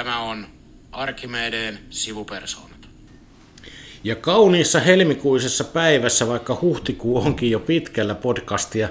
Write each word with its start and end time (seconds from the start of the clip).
Tämä 0.00 0.18
on 0.18 0.46
Arkimedeen 0.92 1.78
sivupersoonat. 1.90 2.88
Ja 4.04 4.16
kauniissa 4.16 4.80
helmikuisessa 4.80 5.64
päivässä, 5.64 6.28
vaikka 6.28 6.58
huhtikuu 6.62 7.18
onkin 7.18 7.50
jo 7.50 7.60
pitkällä 7.60 8.14
podcastia, 8.14 8.88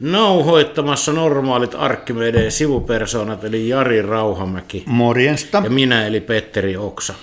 nauhoittamassa 0.00 1.12
normaalit 1.12 1.74
Arkkimedeen 1.74 2.52
sivupersoonat, 2.52 3.44
eli 3.44 3.68
Jari 3.68 4.02
Rauhamäki. 4.02 4.82
Morjesta. 4.86 5.60
Ja 5.64 5.70
minä, 5.70 6.06
eli 6.06 6.20
Petteri 6.20 6.76
Oksa. 6.76 7.14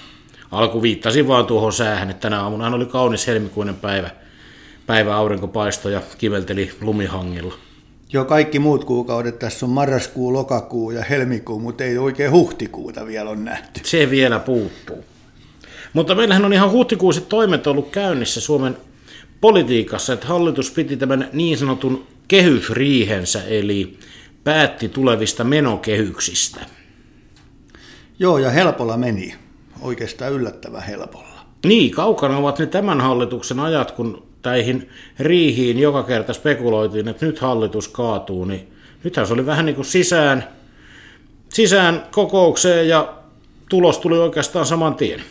Alku 0.51 0.81
viittasin 0.81 1.27
vaan 1.27 1.45
tuohon 1.45 1.73
säähän, 1.73 2.09
että 2.09 2.21
tänä 2.21 2.41
aamuna 2.41 2.67
oli 2.67 2.85
kaunis 2.85 3.27
helmikuinen 3.27 3.75
päivä. 3.75 4.09
Päivä 4.85 5.15
aurinko 5.15 5.47
paistoi 5.47 5.93
ja 5.93 6.01
kivelteli 6.17 6.71
lumihangilla. 6.81 7.53
Jo 8.15 8.25
kaikki 8.25 8.59
muut 8.59 8.85
kuukaudet, 8.85 9.39
tässä 9.39 9.65
on 9.65 9.69
marraskuu, 9.69 10.33
lokakuu 10.33 10.91
ja 10.91 11.03
helmikuu, 11.03 11.59
mutta 11.59 11.83
ei 11.83 11.97
oikein 11.97 12.31
huhtikuuta 12.31 13.05
vielä 13.05 13.29
on 13.29 13.45
nähty. 13.45 13.81
Se 13.83 14.09
vielä 14.09 14.39
puuttuu. 14.39 15.05
Mutta 15.93 16.15
meillähän 16.15 16.45
on 16.45 16.53
ihan 16.53 16.71
huhtikuiset 16.71 17.29
toimet 17.29 17.67
ollut 17.67 17.89
käynnissä 17.89 18.41
Suomen 18.41 18.77
politiikassa, 19.41 20.13
että 20.13 20.27
hallitus 20.27 20.71
piti 20.71 20.97
tämän 20.97 21.29
niin 21.33 21.57
sanotun 21.57 22.07
kehysriihensä, 22.27 23.43
eli 23.43 23.97
päätti 24.43 24.89
tulevista 24.89 25.43
menokehyksistä. 25.43 26.65
Joo, 28.19 28.37
ja 28.37 28.49
helpolla 28.49 28.97
meni. 28.97 29.35
Oikeastaan 29.81 30.33
yllättävän 30.33 30.83
helpolla. 30.83 31.45
Niin, 31.65 31.91
kaukana 31.91 32.37
ovat 32.37 32.59
ne 32.59 32.65
tämän 32.65 33.01
hallituksen 33.01 33.59
ajat, 33.59 33.91
kun 33.91 34.23
näihin 34.45 34.89
riihiin 35.19 35.79
joka 35.79 36.03
kerta 36.03 36.33
spekuloitiin, 36.33 37.07
että 37.07 37.25
nyt 37.25 37.39
hallitus 37.39 37.87
kaatuu, 37.87 38.45
niin 38.45 38.73
nythän 39.03 39.27
se 39.27 39.33
oli 39.33 39.45
vähän 39.45 39.65
niin 39.65 39.75
kuin 39.75 39.85
sisään, 39.85 40.47
sisään 41.53 42.03
kokoukseen 42.11 42.89
ja 42.89 43.13
tulos 43.69 43.99
tuli 43.99 44.17
oikeastaan 44.17 44.65
saman 44.65 44.95
tien. 44.95 45.23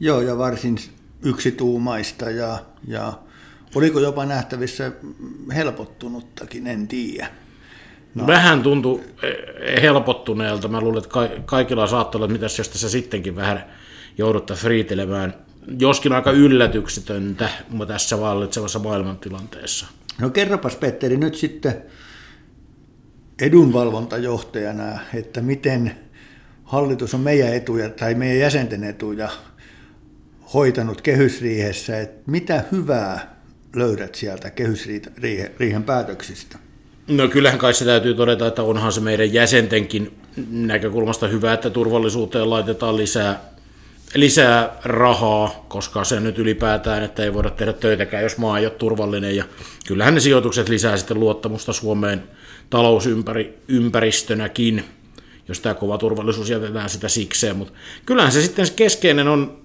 Joo, 0.00 0.20
ja 0.20 0.38
varsin 0.38 0.78
yksituumaista 1.22 2.30
ja, 2.30 2.58
ja 2.88 3.12
oliko 3.74 4.00
jopa 4.00 4.26
nähtävissä 4.26 4.92
helpottunuttakin, 5.54 6.66
en 6.66 6.88
tiedä. 6.88 7.26
No. 8.14 8.26
Vähän 8.26 8.62
tuntui 8.62 9.00
helpottuneelta. 9.82 10.68
Mä 10.68 10.80
luulen, 10.80 11.02
että 11.04 11.42
kaikilla 11.44 11.86
saattaa 11.86 12.18
olla, 12.18 12.26
että 12.26 12.32
mitäs 12.32 12.58
jos 12.58 12.68
tässä 12.68 12.88
sittenkin 12.88 13.36
vähän 13.36 13.64
jouduttaisiin 14.18 14.70
riitelemään 14.70 15.34
joskin 15.78 16.12
aika 16.12 16.30
yllätyksetöntä 16.30 17.48
tässä 17.86 18.20
vallitsevassa 18.20 18.78
maailmantilanteessa. 18.78 19.86
No 20.20 20.30
kerropas 20.30 20.76
Petteri 20.76 21.16
nyt 21.16 21.34
sitten 21.34 21.82
edunvalvontajohtajana, 23.40 24.98
että 25.14 25.40
miten 25.40 25.94
hallitus 26.64 27.14
on 27.14 27.20
meidän 27.20 27.54
etuja 27.54 27.88
tai 27.88 28.14
meidän 28.14 28.38
jäsenten 28.38 28.84
etuja 28.84 29.28
hoitanut 30.54 31.00
kehysriihessä, 31.00 32.00
että 32.00 32.30
mitä 32.30 32.64
hyvää 32.72 33.36
löydät 33.76 34.14
sieltä 34.14 34.50
kehysriihen 34.50 35.82
päätöksistä? 35.86 36.58
No 37.08 37.28
kyllähän 37.28 37.58
kai 37.58 37.74
se 37.74 37.84
täytyy 37.84 38.14
todeta, 38.14 38.46
että 38.46 38.62
onhan 38.62 38.92
se 38.92 39.00
meidän 39.00 39.32
jäsentenkin 39.32 40.18
näkökulmasta 40.50 41.28
hyvä, 41.28 41.52
että 41.52 41.70
turvallisuuteen 41.70 42.50
laitetaan 42.50 42.96
lisää 42.96 43.53
lisää 44.14 44.76
rahaa, 44.84 45.64
koska 45.68 46.04
se 46.04 46.20
nyt 46.20 46.38
ylipäätään, 46.38 47.02
että 47.02 47.24
ei 47.24 47.34
voida 47.34 47.50
tehdä 47.50 47.72
töitäkään, 47.72 48.22
jos 48.22 48.38
maa 48.38 48.58
ei 48.58 48.66
ole 48.66 48.74
turvallinen. 48.74 49.36
Ja 49.36 49.44
kyllähän 49.86 50.14
ne 50.14 50.20
sijoitukset 50.20 50.68
lisää 50.68 50.96
sitten 50.96 51.20
luottamusta 51.20 51.72
Suomeen 51.72 52.22
talousympäristönäkin, 52.70 54.84
jos 55.48 55.60
tämä 55.60 55.74
kova 55.74 55.98
turvallisuus 55.98 56.50
jätetään 56.50 56.90
sitä 56.90 57.08
sikseen. 57.08 57.56
Mutta 57.56 57.72
kyllähän 58.06 58.32
se 58.32 58.42
sitten 58.42 58.66
keskeinen 58.76 59.28
on, 59.28 59.58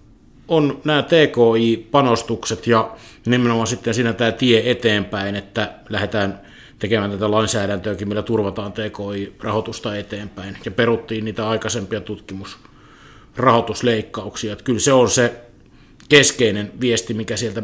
on 0.48 0.82
nämä 0.84 1.04
TKI-panostukset 1.04 2.68
ja 2.68 2.96
nimenomaan 3.26 3.68
sitten 3.68 3.94
siinä 3.94 4.14
tämä 4.14 4.32
tie 4.32 4.72
eteenpäin, 4.72 5.36
että 5.36 5.74
lähdetään 5.90 6.42
tekemään 6.80 7.12
tätä 7.12 7.32
lainsäädäntöäkin, 7.32 8.08
millä 8.08 8.24
turvataan 8.24 8.74
TKI-rahoitusta 8.74 9.96
eteenpäin. 9.96 10.58
Ja 10.66 10.72
peruttiin 10.72 11.26
niitä 11.26 11.50
aikaisempia 11.50 12.02
tutkimus- 12.02 12.69
rahoitusleikkauksia. 13.40 14.54
Että 14.54 14.64
kyllä 14.64 14.80
se 14.80 14.94
on 14.94 15.10
se 15.10 15.42
keskeinen 16.10 16.72
viesti, 16.82 17.14
mikä 17.14 17.38
sieltä 17.38 17.64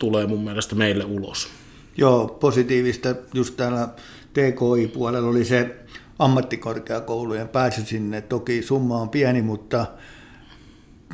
tulee 0.00 0.26
mun 0.26 0.44
mielestä 0.44 0.74
meille 0.74 1.04
ulos. 1.04 1.48
Joo, 1.96 2.26
positiivista 2.26 3.14
just 3.34 3.56
täällä 3.56 3.88
TKI-puolella 4.32 5.28
oli 5.28 5.44
se 5.44 5.76
ammattikorkeakoulujen 6.18 7.48
pääsy 7.48 7.84
sinne. 7.84 8.20
Toki 8.20 8.62
summa 8.62 8.98
on 8.98 9.08
pieni, 9.08 9.42
mutta 9.42 9.86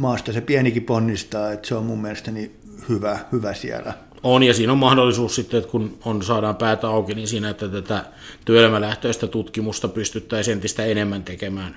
maasta 0.01 0.33
se 0.33 0.41
pienikin 0.41 0.85
ponnistaa, 0.85 1.53
että 1.53 1.69
se 1.69 1.75
on 1.75 1.85
mun 1.85 2.03
mielestäni 2.03 2.51
hyvä, 2.89 3.19
hyvä 3.33 3.55
siellä. 3.55 3.93
On, 4.23 4.43
ja 4.43 4.55
siinä 4.55 4.73
on 4.73 4.79
mahdollisuus 4.79 5.35
sitten, 5.35 5.59
että 5.59 5.71
kun 5.71 5.99
on, 6.05 6.23
saadaan 6.23 6.57
päätä 6.57 6.89
auki, 6.89 7.15
niin 7.15 7.29
siinä, 7.29 7.51
että 7.51 7.69
tätä 7.69 8.05
työelämälähtöistä 8.45 9.27
tutkimusta 9.27 9.89
pystyttäisiin 9.89 10.53
entistä 10.53 10.85
enemmän 10.85 11.25
tekemään 11.25 11.77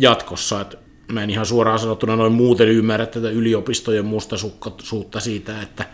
jatkossa. 0.00 0.60
Että 0.60 0.76
mä 1.12 1.22
en 1.22 1.30
ihan 1.30 1.46
suoraan 1.46 1.78
sanottuna 1.78 2.16
noin 2.16 2.32
muuten 2.32 2.68
ymmärrä 2.68 3.06
tätä 3.06 3.30
yliopistojen 3.30 4.04
mustasukkaisuutta 4.04 5.20
siitä, 5.20 5.62
että 5.62 5.84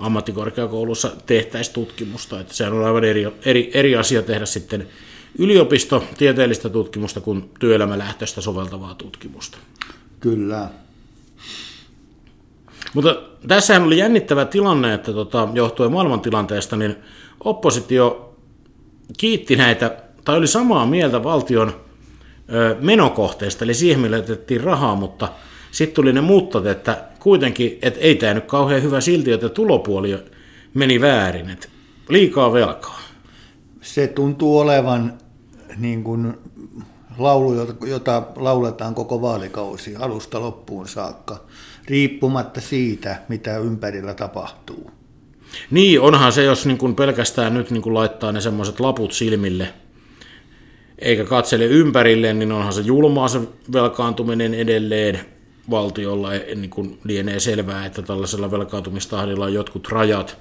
ammattikorkeakoulussa 0.00 1.12
tehtäisiin 1.26 1.74
tutkimusta. 1.74 2.40
Että 2.40 2.54
se 2.54 2.66
on 2.66 2.84
aivan 2.84 3.04
eri, 3.04 3.26
eri, 3.44 3.70
eri 3.74 3.96
asia 3.96 4.22
tehdä 4.22 4.46
sitten 4.46 4.88
yliopisto 5.38 6.04
tieteellistä 6.18 6.68
tutkimusta 6.68 7.20
kuin 7.20 7.50
työelämälähtöistä 7.58 8.40
soveltavaa 8.40 8.94
tutkimusta. 8.94 9.58
Kyllä. 10.20 10.68
Mutta 12.94 13.22
tässähän 13.48 13.82
oli 13.82 13.98
jännittävä 13.98 14.44
tilanne, 14.44 14.94
että 14.94 15.12
tota, 15.12 15.48
johtuen 15.52 15.92
maailmantilanteesta, 15.92 16.76
niin 16.76 16.96
oppositio 17.44 18.34
kiitti 19.18 19.56
näitä, 19.56 19.96
tai 20.24 20.36
oli 20.36 20.46
samaa 20.46 20.86
mieltä 20.86 21.22
valtion 21.24 21.83
menokohteesta, 22.80 23.64
eli 23.64 23.74
siihen 23.74 24.00
millä 24.00 24.16
otettiin 24.16 24.60
rahaa, 24.60 24.94
mutta 24.94 25.28
sitten 25.70 25.94
tuli 25.94 26.12
ne 26.12 26.20
muuttot, 26.20 26.66
että 26.66 27.04
kuitenkin, 27.18 27.78
että 27.82 28.00
ei 28.00 28.14
tämä 28.14 28.34
nyt 28.34 28.44
kauhean 28.44 28.82
hyvä 28.82 29.00
silti, 29.00 29.32
että 29.32 29.48
tulopuoli 29.48 30.18
meni 30.74 31.00
väärin, 31.00 31.50
että 31.50 31.68
liikaa 32.08 32.52
velkaa. 32.52 33.00
Se 33.80 34.06
tuntuu 34.06 34.58
olevan 34.58 35.18
niin 35.76 36.04
kuin 36.04 36.34
laulu, 37.18 37.76
jota 37.86 38.22
lauletaan 38.36 38.94
koko 38.94 39.22
vaalikausi 39.22 39.96
alusta 39.96 40.40
loppuun 40.40 40.88
saakka, 40.88 41.44
riippumatta 41.88 42.60
siitä, 42.60 43.22
mitä 43.28 43.58
ympärillä 43.58 44.14
tapahtuu. 44.14 44.90
Niin, 45.70 46.00
onhan 46.00 46.32
se, 46.32 46.44
jos 46.44 46.66
niin 46.66 46.78
kuin 46.78 46.94
pelkästään 46.94 47.54
nyt 47.54 47.70
niin 47.70 47.82
kuin 47.82 47.94
laittaa 47.94 48.32
ne 48.32 48.40
semmoiset 48.40 48.80
laput 48.80 49.12
silmille– 49.12 49.68
eikä 51.04 51.24
katsele 51.24 51.64
ympärilleen, 51.64 52.38
niin 52.38 52.52
onhan 52.52 52.72
se 52.72 52.80
julmaa 52.80 53.28
se 53.28 53.40
velkaantuminen 53.72 54.54
edelleen 54.54 55.20
valtiolla, 55.70 56.30
niin 56.54 56.70
kuin 56.70 56.98
lienee 57.04 57.40
selvää, 57.40 57.86
että 57.86 58.02
tällaisella 58.02 58.50
velkaantumistahdilla 58.50 59.44
on 59.44 59.54
jotkut 59.54 59.88
rajat, 59.88 60.36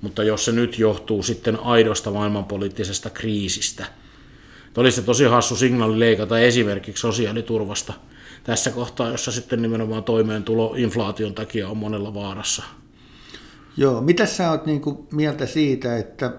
mutta 0.00 0.22
jos 0.22 0.44
se 0.44 0.52
nyt 0.52 0.78
johtuu 0.78 1.22
sitten 1.22 1.60
aidosta 1.60 2.10
maailmanpoliittisesta 2.10 3.10
kriisistä, 3.10 3.86
olisi 4.76 4.96
se 4.96 5.02
tosi 5.02 5.24
hassu 5.24 5.56
signaali 5.56 6.00
leikata 6.00 6.40
esimerkiksi 6.40 7.00
sosiaaliturvasta 7.00 7.92
tässä 8.44 8.70
kohtaa, 8.70 9.10
jossa 9.10 9.32
sitten 9.32 9.62
nimenomaan 9.62 10.04
toimeentulo 10.04 10.74
inflaation 10.76 11.34
takia 11.34 11.68
on 11.68 11.76
monella 11.76 12.14
vaarassa. 12.14 12.62
Joo, 13.76 14.00
mitä 14.00 14.26
sä 14.26 14.50
oot 14.50 14.66
niin 14.66 14.82
mieltä 15.12 15.46
siitä, 15.46 15.96
että 15.96 16.32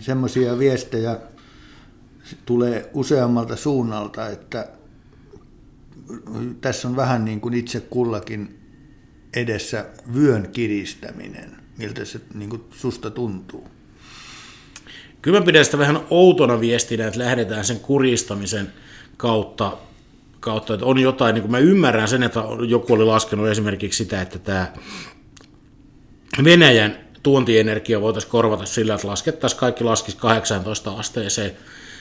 semmoisia 0.00 0.58
viestejä 0.58 1.16
tulee 2.46 2.90
useammalta 2.94 3.56
suunnalta, 3.56 4.28
että 4.28 4.68
tässä 6.60 6.88
on 6.88 6.96
vähän 6.96 7.24
niin 7.24 7.40
kuin 7.40 7.54
itse 7.54 7.80
kullakin 7.80 8.58
edessä 9.34 9.86
vyön 10.14 10.48
kiristäminen, 10.52 11.56
miltä 11.78 12.04
se 12.04 12.20
niin 12.34 12.50
kuin 12.50 12.64
susta 12.70 13.10
tuntuu. 13.10 13.68
Kyllä 15.22 15.38
mä 15.40 15.46
pidän 15.46 15.64
sitä 15.64 15.78
vähän 15.78 16.00
outona 16.10 16.60
viestinä, 16.60 17.06
että 17.06 17.18
lähdetään 17.18 17.64
sen 17.64 17.80
kuristamisen 17.80 18.72
kautta, 19.16 19.76
kautta. 20.40 20.74
Että 20.74 20.86
on 20.86 20.98
jotain, 20.98 21.34
niin 21.34 21.42
kuin 21.42 21.50
mä 21.50 21.58
ymmärrän 21.58 22.08
sen, 22.08 22.22
että 22.22 22.40
joku 22.68 22.92
oli 22.92 23.04
laskenut 23.04 23.48
esimerkiksi 23.48 24.04
sitä, 24.04 24.22
että 24.22 24.38
tämä 24.38 24.72
Venäjän 26.44 26.96
tuontienergia 27.22 28.00
voitaisiin 28.00 28.30
korvata 28.30 28.66
sillä, 28.66 28.94
että 28.94 29.08
laskettaisiin 29.08 29.60
kaikki 29.60 29.84
laskisi 29.84 30.16
18 30.16 30.90
asteeseen 30.90 31.52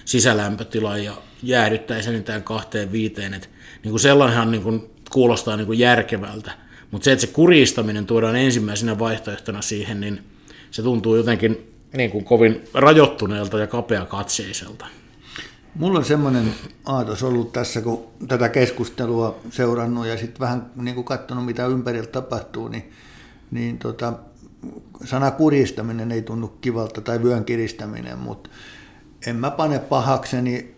sisälämpötilan 0.07 1.03
ja 1.03 1.13
jäädyttäisi 1.43 2.09
enintään 2.09 2.43
kahteen 2.43 2.91
viiteen. 2.91 3.33
Et 3.33 3.49
niin 3.83 3.91
kuin 3.91 3.99
sellainenhan 3.99 4.51
niin 4.51 4.63
kuin 4.63 4.89
kuulostaa 5.11 5.57
niin 5.57 5.67
kuin 5.67 5.79
järkevältä, 5.79 6.51
mutta 6.91 7.05
se, 7.05 7.11
että 7.11 7.25
se 7.25 7.33
kuristaminen 7.33 8.05
tuodaan 8.05 8.35
ensimmäisenä 8.35 8.99
vaihtoehtona 8.99 9.61
siihen, 9.61 10.01
niin 10.01 10.23
se 10.71 10.81
tuntuu 10.81 11.15
jotenkin 11.15 11.73
niin 11.97 12.11
kuin 12.11 12.25
kovin 12.25 12.63
rajoittuneelta 12.73 13.59
ja 13.59 13.67
kapea 13.67 14.05
katseiselta. 14.05 14.85
Mulla 15.75 15.99
on 15.99 16.05
semmoinen 16.05 16.53
aatos 16.85 17.23
ollut 17.23 17.53
tässä, 17.53 17.81
kun 17.81 18.07
tätä 18.27 18.49
keskustelua 18.49 19.39
seurannut 19.49 20.07
ja 20.07 20.17
sitten 20.17 20.39
vähän 20.39 20.71
niin 20.75 20.95
kuin 20.95 21.05
katsonut, 21.05 21.45
mitä 21.45 21.65
ympärillä 21.65 22.07
tapahtuu, 22.07 22.67
niin, 22.67 22.91
niin 23.51 23.77
tota, 23.77 24.13
sana 25.05 25.31
kuristaminen 25.31 26.11
ei 26.11 26.21
tunnu 26.21 26.47
kivalta 26.47 27.01
tai 27.01 27.23
vyön 27.23 27.45
kiristäminen, 27.45 28.17
mutta 28.17 28.49
en 29.27 29.35
mä 29.35 29.51
pane 29.51 29.79
pahakseni 29.79 30.75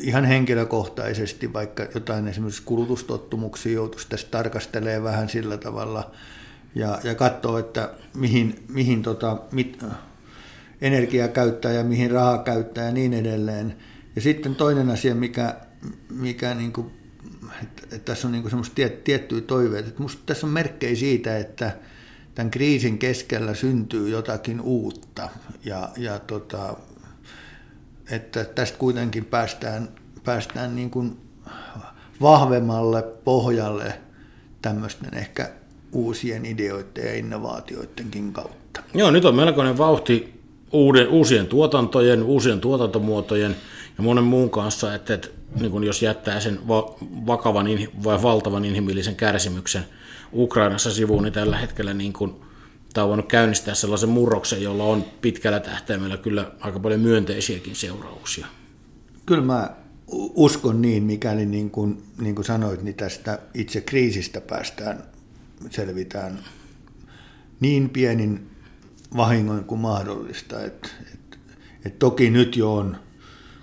ihan 0.00 0.24
henkilökohtaisesti, 0.24 1.52
vaikka 1.52 1.86
jotain 1.94 2.28
esimerkiksi 2.28 2.62
kulutustottumuksia 2.62 3.72
joutuisi 3.72 4.08
tässä 4.08 4.26
tarkastelee 4.30 5.02
vähän 5.02 5.28
sillä 5.28 5.56
tavalla 5.56 6.10
ja, 6.74 6.98
ja 7.04 7.14
katsoo, 7.14 7.58
että 7.58 7.90
mihin, 8.14 8.64
mihin 8.68 9.02
tota, 9.02 9.36
mit, 9.52 9.84
energiaa 10.80 11.28
käyttää 11.28 11.72
ja 11.72 11.84
mihin 11.84 12.10
rahaa 12.10 12.38
käyttää 12.38 12.84
ja 12.84 12.92
niin 12.92 13.14
edelleen. 13.14 13.76
Ja 14.16 14.22
sitten 14.22 14.54
toinen 14.54 14.90
asia, 14.90 15.14
mikä, 15.14 15.56
mikä 16.10 16.54
niin 16.54 16.72
kuin, 16.72 16.90
että, 17.62 17.82
että 17.82 17.98
tässä 17.98 18.28
on 18.28 18.32
niin 18.32 18.42
kuin 18.42 18.50
semmoista 18.50 18.74
tiet, 18.74 19.04
tiettyjä 19.04 19.40
toiveita, 19.40 19.88
että 19.88 20.02
musta 20.02 20.22
tässä 20.26 20.46
on 20.46 20.52
merkkejä 20.52 20.96
siitä, 20.96 21.38
että 21.38 21.76
tämän 22.34 22.50
kriisin 22.50 22.98
keskellä 22.98 23.54
syntyy 23.54 24.08
jotakin 24.08 24.60
uutta 24.60 25.28
ja, 25.64 25.88
ja 25.96 26.18
tota, 26.18 26.76
että 28.10 28.44
tästä 28.44 28.78
kuitenkin 28.78 29.24
päästään, 29.24 29.88
päästään 30.24 30.76
niin 30.76 30.90
kuin 30.90 31.16
vahvemmalle 32.20 33.02
pohjalle 33.02 33.98
tämmöisten 34.62 35.14
ehkä 35.14 35.50
uusien 35.92 36.46
ideoiden 36.46 37.06
ja 37.06 37.14
innovaatioidenkin 37.14 38.32
kautta. 38.32 38.82
Joo, 38.94 39.10
nyt 39.10 39.24
on 39.24 39.34
melkoinen 39.34 39.78
vauhti 39.78 40.40
uuden, 40.72 41.08
uusien 41.08 41.46
tuotantojen, 41.46 42.22
uusien 42.22 42.60
tuotantomuotojen 42.60 43.56
ja 43.98 44.02
monen 44.02 44.24
muun 44.24 44.50
kanssa, 44.50 44.94
että, 44.94 45.14
että 45.14 45.28
niin 45.60 45.70
kuin 45.70 45.84
jos 45.84 46.02
jättää 46.02 46.40
sen 46.40 46.68
va- 46.68 46.94
vakavan 47.26 47.66
vai 48.04 48.22
valtavan 48.22 48.64
inhimillisen 48.64 49.16
kärsimyksen 49.16 49.84
Ukrainassa 50.32 50.90
sivuun, 50.90 51.22
niin 51.22 51.32
tällä 51.32 51.58
hetkellä 51.58 51.94
niin 51.94 52.12
kuin 52.12 52.34
on 52.96 53.08
voinut 53.08 53.26
käynnistää 53.26 53.74
sellaisen 53.74 54.08
murroksen, 54.08 54.62
jolla 54.62 54.84
on 54.84 55.04
pitkällä 55.20 55.60
tähtäimellä 55.60 56.16
kyllä 56.16 56.52
aika 56.60 56.80
paljon 56.80 57.00
myönteisiäkin 57.00 57.76
seurauksia. 57.76 58.46
Kyllä 59.26 59.42
mä 59.42 59.70
uskon 60.34 60.82
niin, 60.82 61.02
mikäli 61.02 61.46
niin 61.46 61.70
kuin, 61.70 62.02
niin 62.20 62.34
kuin 62.34 62.44
sanoit, 62.44 62.82
niin 62.82 62.94
tästä 62.94 63.38
itse 63.54 63.80
kriisistä 63.80 64.40
päästään, 64.40 65.04
selvitään 65.70 66.38
niin 67.60 67.90
pienin 67.90 68.50
vahingoin 69.16 69.64
kuin 69.64 69.80
mahdollista. 69.80 70.64
Et, 70.64 70.94
et, 71.12 71.38
et 71.84 71.98
toki 71.98 72.30
nyt 72.30 72.56
jo 72.56 72.74
on, 72.74 72.96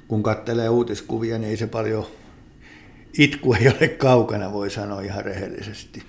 kun 0.08 0.24
katselee 0.24 0.70
uutiskuvia, 0.70 1.38
niin 1.38 1.50
ei 1.50 1.58
se 1.58 1.68
paljon, 1.68 2.06
itku 3.18 3.54
ei 3.54 3.68
ole 3.68 3.88
kaukana, 3.88 4.54
voi 4.54 4.70
sanoa 4.70 5.02
ihan 5.02 5.26
rehellisesti. 5.26 6.04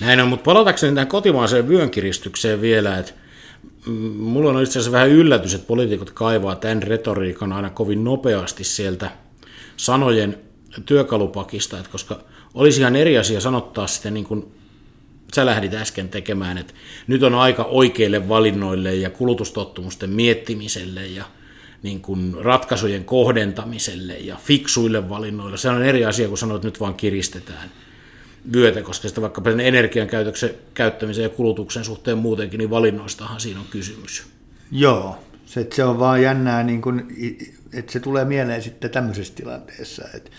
Näin 0.00 0.20
on, 0.20 0.28
mutta 0.28 0.44
palatakseni 0.44 0.94
tähän 0.94 1.08
kotimaiseen 1.08 1.68
vyönkiristykseen 1.68 2.60
vielä, 2.60 2.98
että 2.98 3.12
mulla 4.18 4.50
on 4.50 4.62
itse 4.62 4.78
asiassa 4.78 4.92
vähän 4.92 5.08
yllätys, 5.08 5.54
että 5.54 5.66
poliitikot 5.66 6.10
kaivaa 6.10 6.56
tämän 6.56 6.82
retoriikan 6.82 7.52
aina 7.52 7.70
kovin 7.70 8.04
nopeasti 8.04 8.64
sieltä 8.64 9.10
sanojen 9.76 10.38
työkalupakista, 10.86 11.78
että 11.78 11.90
koska 11.90 12.20
olisi 12.54 12.80
ihan 12.80 12.96
eri 12.96 13.18
asia 13.18 13.40
sanottaa 13.40 13.86
sitten 13.86 14.14
niin 14.14 14.26
kuin 14.26 14.54
sä 15.34 15.46
lähdit 15.46 15.74
äsken 15.74 16.08
tekemään, 16.08 16.58
että 16.58 16.74
nyt 17.06 17.22
on 17.22 17.34
aika 17.34 17.64
oikeille 17.64 18.28
valinnoille 18.28 18.94
ja 18.94 19.10
kulutustottumusten 19.10 20.10
miettimiselle 20.10 21.06
ja 21.06 21.24
niin 21.82 22.00
kuin 22.00 22.34
ratkaisujen 22.40 23.04
kohdentamiselle 23.04 24.14
ja 24.14 24.36
fiksuille 24.36 25.08
valinnoille. 25.08 25.56
Se 25.56 25.68
on 25.68 25.82
eri 25.82 26.04
asia, 26.04 26.28
kun 26.28 26.38
sanoit, 26.38 26.56
että 26.56 26.66
nyt 26.66 26.80
vaan 26.80 26.94
kiristetään 26.94 27.70
vyötä, 28.52 28.82
koska 28.82 29.08
sitä 29.08 29.20
vaikka 29.20 29.42
energian 29.62 30.08
käyttämisen 30.74 31.22
ja 31.22 31.28
kulutuksen 31.28 31.84
suhteen 31.84 32.18
muutenkin, 32.18 32.58
niin 32.58 32.70
valinnoistahan 32.70 33.40
siinä 33.40 33.60
on 33.60 33.66
kysymys. 33.70 34.26
Joo, 34.72 35.18
se, 35.46 35.66
se 35.74 35.84
on 35.84 35.98
vaan 35.98 36.22
jännää, 36.22 36.62
niin 36.62 36.82
kuin, 36.82 37.06
että 37.72 37.92
se 37.92 38.00
tulee 38.00 38.24
mieleen 38.24 38.62
sitten 38.62 38.90
tämmöisessä 38.90 39.34
tilanteessa, 39.34 40.04
että 40.14 40.30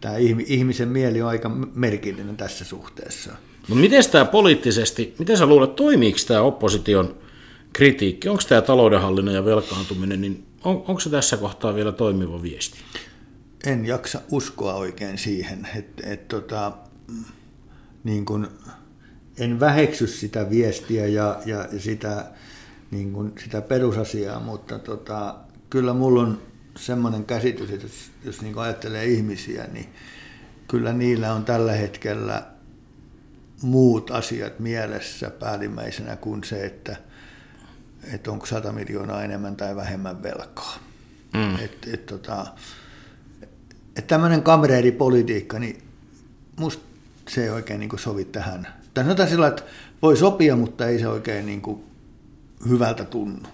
tämä 0.00 0.14
ihmisen 0.46 0.88
mieli 0.88 1.22
on 1.22 1.28
aika 1.28 1.48
merkillinen 1.74 2.36
tässä 2.36 2.64
suhteessa. 2.64 3.32
No 3.68 3.74
miten 3.74 4.10
tämä 4.10 4.24
poliittisesti, 4.24 5.14
miten 5.18 5.36
sä 5.36 5.46
luulet, 5.46 5.76
toimiiko 5.76 6.18
tämä 6.26 6.40
opposition 6.40 7.16
kritiikki, 7.72 8.28
onko 8.28 8.42
tämä 8.48 8.62
taloudenhallinnan 8.62 9.34
ja 9.34 9.44
velkaantuminen, 9.44 10.20
niin 10.20 10.44
on, 10.64 10.76
onko 10.76 11.00
se 11.00 11.10
tässä 11.10 11.36
kohtaa 11.36 11.74
vielä 11.74 11.92
toimiva 11.92 12.42
viesti? 12.42 12.78
En 13.66 13.86
jaksa 13.86 14.20
uskoa 14.30 14.74
oikein 14.74 15.18
siihen, 15.18 15.68
että 15.76 16.10
et, 16.10 16.28
tota, 16.28 16.72
niin 18.04 18.24
kun, 18.24 18.48
en 19.38 19.60
väheksy 19.60 20.06
sitä 20.06 20.50
viestiä 20.50 21.06
ja, 21.06 21.40
ja 21.46 21.68
sitä, 21.78 22.26
niin 22.90 23.12
kun, 23.12 23.32
sitä 23.44 23.60
perusasiaa, 23.62 24.40
mutta 24.40 24.78
tota, 24.78 25.34
kyllä 25.70 25.94
mulla 25.94 26.22
on 26.22 26.42
semmoinen 26.76 27.24
käsitys, 27.24 27.70
että 27.70 27.86
jos, 27.86 28.10
jos 28.24 28.42
niin 28.42 28.58
ajattelee 28.58 29.04
ihmisiä, 29.04 29.66
niin 29.72 29.88
kyllä 30.68 30.92
niillä 30.92 31.32
on 31.32 31.44
tällä 31.44 31.72
hetkellä 31.72 32.46
muut 33.62 34.10
asiat 34.10 34.58
mielessä 34.58 35.30
päällimmäisenä 35.30 36.16
kuin 36.16 36.44
se, 36.44 36.66
että, 36.66 36.96
että 38.12 38.30
onko 38.30 38.46
100 38.46 38.72
miljoonaa 38.72 39.24
enemmän 39.24 39.56
tai 39.56 39.76
vähemmän 39.76 40.22
velkaa. 40.22 40.78
Mm. 41.34 41.54
Et, 41.64 41.88
et, 41.92 42.06
tota, 42.06 42.46
et 43.96 44.06
tämmöinen 44.06 44.42
kamereeripolitiikka, 44.42 45.58
niin 45.58 45.82
musta 46.56 46.95
se 47.28 47.44
ei 47.44 47.50
oikein 47.50 47.80
niin 47.80 47.98
sovi 47.98 48.24
tähän. 48.24 48.66
Tai 48.94 49.04
sanotaan 49.04 49.28
sillä, 49.28 49.46
että 49.46 49.62
voi 50.02 50.16
sopia, 50.16 50.56
mutta 50.56 50.86
ei 50.86 50.98
se 50.98 51.08
oikein 51.08 51.46
niin 51.46 51.60
kuin 51.60 51.84
hyvältä 52.68 53.04
tunnu. 53.04 53.48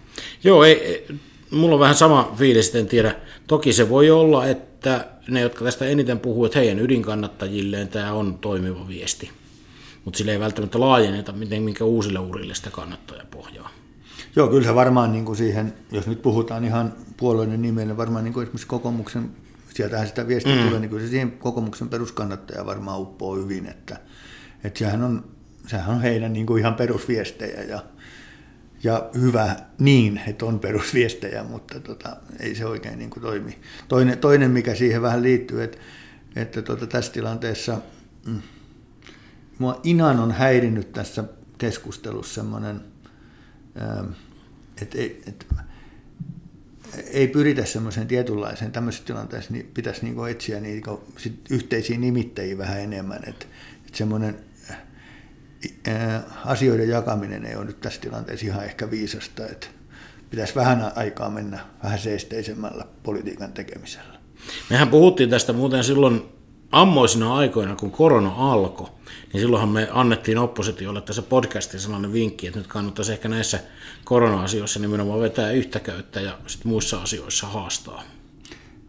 Joo, 0.45 0.65
ei, 0.65 1.07
mulla 1.51 1.75
on 1.75 1.81
vähän 1.81 1.95
sama 1.95 2.35
fiilis, 2.39 2.75
en 2.75 2.87
tiedä. 2.87 3.15
Toki 3.47 3.73
se 3.73 3.89
voi 3.89 4.11
olla, 4.11 4.47
että 4.47 5.07
ne, 5.29 5.41
jotka 5.41 5.65
tästä 5.65 5.85
eniten 5.85 6.21
puhuu, 6.21 6.45
että 6.45 6.59
heidän 6.59 6.81
ydinkannattajilleen 6.81 7.89
tämä 7.89 8.13
on 8.13 8.39
toimiva 8.39 8.89
viesti 8.89 9.31
mutta 10.05 10.19
sille 10.19 10.33
ei 10.33 10.41
välttämättä 10.41 10.81
laajenneta 10.81 11.33
miten, 11.33 11.63
minkä 11.63 11.85
uusille 11.85 12.19
urille 12.19 12.55
sitä 12.55 12.71
kannattajapohjaa. 12.71 13.71
Joo, 14.37 14.49
kyllä 14.49 14.67
se 14.67 14.75
varmaan 14.75 15.13
niin 15.13 15.25
kuin 15.25 15.37
siihen, 15.37 15.75
jos 15.93 16.07
nyt 16.07 16.23
puhutaan 16.23 16.65
ihan 16.65 16.93
puolueiden 17.17 17.63
nimellä, 17.63 17.87
niin 17.87 17.97
varmaan 17.97 18.25
niin 18.25 18.35
kuin 18.35 18.43
esimerkiksi 18.43 18.67
kokoomuksen, 18.67 19.31
sieltähän 19.75 20.07
sitä 20.07 20.29
viestiä 20.29 20.55
mm. 20.55 20.63
tulee, 20.63 20.81
niin 20.81 20.91
kyllä 20.91 21.03
se 21.03 21.11
siihen 21.11 21.33
kokoomuksen 21.33 21.89
peruskannattaja 21.89 22.67
varmaan 22.67 23.01
uppoo 23.01 23.37
hyvin, 23.37 23.67
että, 23.67 24.01
että 24.65 24.79
sehän, 24.79 25.03
on, 25.03 25.25
sehän 25.67 25.95
on 25.95 26.03
heidän 26.03 26.33
niin 26.33 26.47
kuin 26.47 26.61
ihan 26.61 26.75
perusviestejä 26.75 27.63
ja, 27.63 27.85
ja 28.83 29.11
hyvä 29.21 29.57
niin, 29.79 30.21
että 30.27 30.47
on 30.47 30.59
perusviestejä, 30.59 31.45
mutta 31.45 31.81
tota, 31.81 32.17
ei 32.41 32.55
se 32.55 32.67
oikein 32.67 32.99
niin 32.99 33.11
kuin 33.11 33.23
toimi. 33.23 33.59
Toinen, 33.89 34.19
toinen, 34.19 34.51
mikä 34.51 34.75
siihen 34.75 35.03
vähän 35.03 35.23
liittyy, 35.23 35.63
että, 35.63 35.79
että 36.37 36.63
tota, 36.63 36.87
tässä 36.87 37.13
tilanteessa 37.13 37.79
mm, 38.27 38.43
mua 39.59 39.81
inan 39.85 40.21
on 40.21 40.33
häirinnyt 40.33 40.93
tässä 40.93 41.25
keskustelussa 41.59 42.35
semmoinen, 42.35 42.81
ähm, 43.83 44.07
että 44.83 44.99
ei, 47.11 47.29
pyritä 47.29 47.65
semmoiseen 47.65 48.07
tietynlaiseen 48.07 48.73
tämmöisessä 48.73 49.07
tilanteessa, 49.07 49.53
niin 49.53 49.71
pitäisi 49.75 50.05
niinku 50.05 50.25
etsiä 50.25 50.61
niitä 50.61 50.91
sit 51.19 51.41
yhteisiä 51.51 51.99
nimittäjiä 51.99 52.59
vähän 52.59 52.81
enemmän, 52.81 53.21
että 53.27 53.47
et 53.87 53.95
semmoinen 53.95 54.37
asioiden 56.45 56.89
jakaminen 56.89 57.45
ei 57.45 57.57
ole 57.57 57.65
nyt 57.65 57.81
tässä 57.81 58.01
tilanteessa 58.01 58.47
ihan 58.47 58.65
ehkä 58.65 58.91
viisasta, 58.91 59.47
että 59.47 59.67
pitäisi 60.31 60.55
vähän 60.55 60.93
aikaa 60.95 61.31
mennä 61.31 61.61
vähän 61.83 61.99
seesteisemmällä 61.99 62.85
politiikan 63.03 63.53
tekemisellä. 63.53 64.19
Mehän 64.71 64.89
puhuttiin 64.89 65.31
tästä 65.31 65.53
muuten 65.53 65.85
silloin 65.85 66.23
ammoisina 66.73 67.37
aikoina, 67.37 67.77
kun 67.77 67.91
korona 67.91 68.33
alkoi, 68.37 68.89
niin 69.33 69.41
silloinhan 69.41 69.69
me 69.69 69.89
annettiin 69.93 70.39
oppositiolle 70.39 71.01
tässä 71.01 71.23
podcastin 71.23 71.81
sellainen 71.81 72.13
vinkki, 72.13 72.47
että 72.47 72.59
nyt 72.59 72.67
kannattaisi 72.67 73.13
ehkä 73.13 73.29
näissä 73.29 73.61
korona-asioissa 74.05 74.81
nimenomaan 74.81 75.21
vetää 75.21 75.51
yhtä 75.51 75.81
köyttä 75.81 76.21
ja 76.21 76.39
sitten 76.47 76.69
muissa 76.69 77.03
asioissa 77.03 77.47
haastaa. 77.47 78.03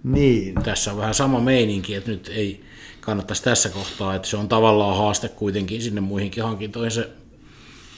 Niin. 0.03 0.55
Tässä 0.55 0.91
on 0.91 0.97
vähän 0.97 1.13
sama 1.13 1.39
meininki, 1.39 1.95
että 1.95 2.11
nyt 2.11 2.31
ei 2.35 2.63
kannattaisi 3.01 3.43
tässä 3.43 3.69
kohtaa, 3.69 4.15
että 4.15 4.27
se 4.27 4.37
on 4.37 4.49
tavallaan 4.49 4.97
haaste 4.97 5.29
kuitenkin 5.29 5.81
sinne 5.81 6.01
muihinkin 6.01 6.43
hankintoihin 6.43 6.91
se 6.91 7.09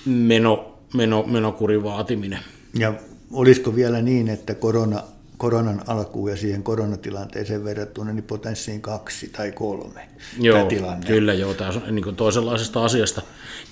meno, 0.05 0.77
meno, 0.93 1.23
menokurin 1.23 1.83
vaatiminen. 1.83 2.39
Ja 2.79 2.93
olisiko 3.31 3.75
vielä 3.75 4.01
niin, 4.01 4.27
että 4.27 4.55
korona 4.55 5.03
koronan 5.37 5.81
alkuun 5.87 6.29
ja 6.29 6.37
siihen 6.37 6.63
koronatilanteeseen 6.63 7.65
verrattuna 7.65 8.13
niin 8.13 8.23
potenssiin 8.23 8.81
kaksi 8.81 9.29
tai 9.29 9.51
kolme 9.51 10.09
joo, 10.39 10.57
tämä 10.57 10.69
tilanne. 10.69 11.07
Kyllä 11.07 11.33
joo, 11.33 11.53
tämä 11.53 11.69
on 11.87 11.95
niin 11.95 12.15
toisenlaisesta 12.15 12.85
asiasta 12.85 13.21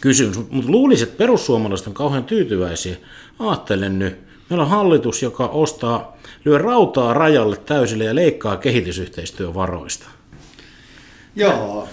kysymys, 0.02 0.38
mutta 0.50 0.72
luulisin, 0.72 1.08
että 1.08 1.18
perussuomalaiset 1.18 1.88
on 1.88 1.94
kauhean 1.94 2.24
tyytyväisiä. 2.24 2.96
Ajattelen 3.40 4.00
nyt, 4.00 4.34
Meillä 4.50 4.64
on 4.64 4.70
hallitus, 4.70 5.22
joka 5.22 5.46
ostaa, 5.46 6.18
lyö 6.46 6.58
rautaa 6.58 7.14
rajalle 7.14 7.58
täysille 7.58 8.04
ja 8.04 8.16
leikkaa 8.16 8.58
kehitysyhteistyövaroista. 8.58 10.06
Joo, 11.36 11.90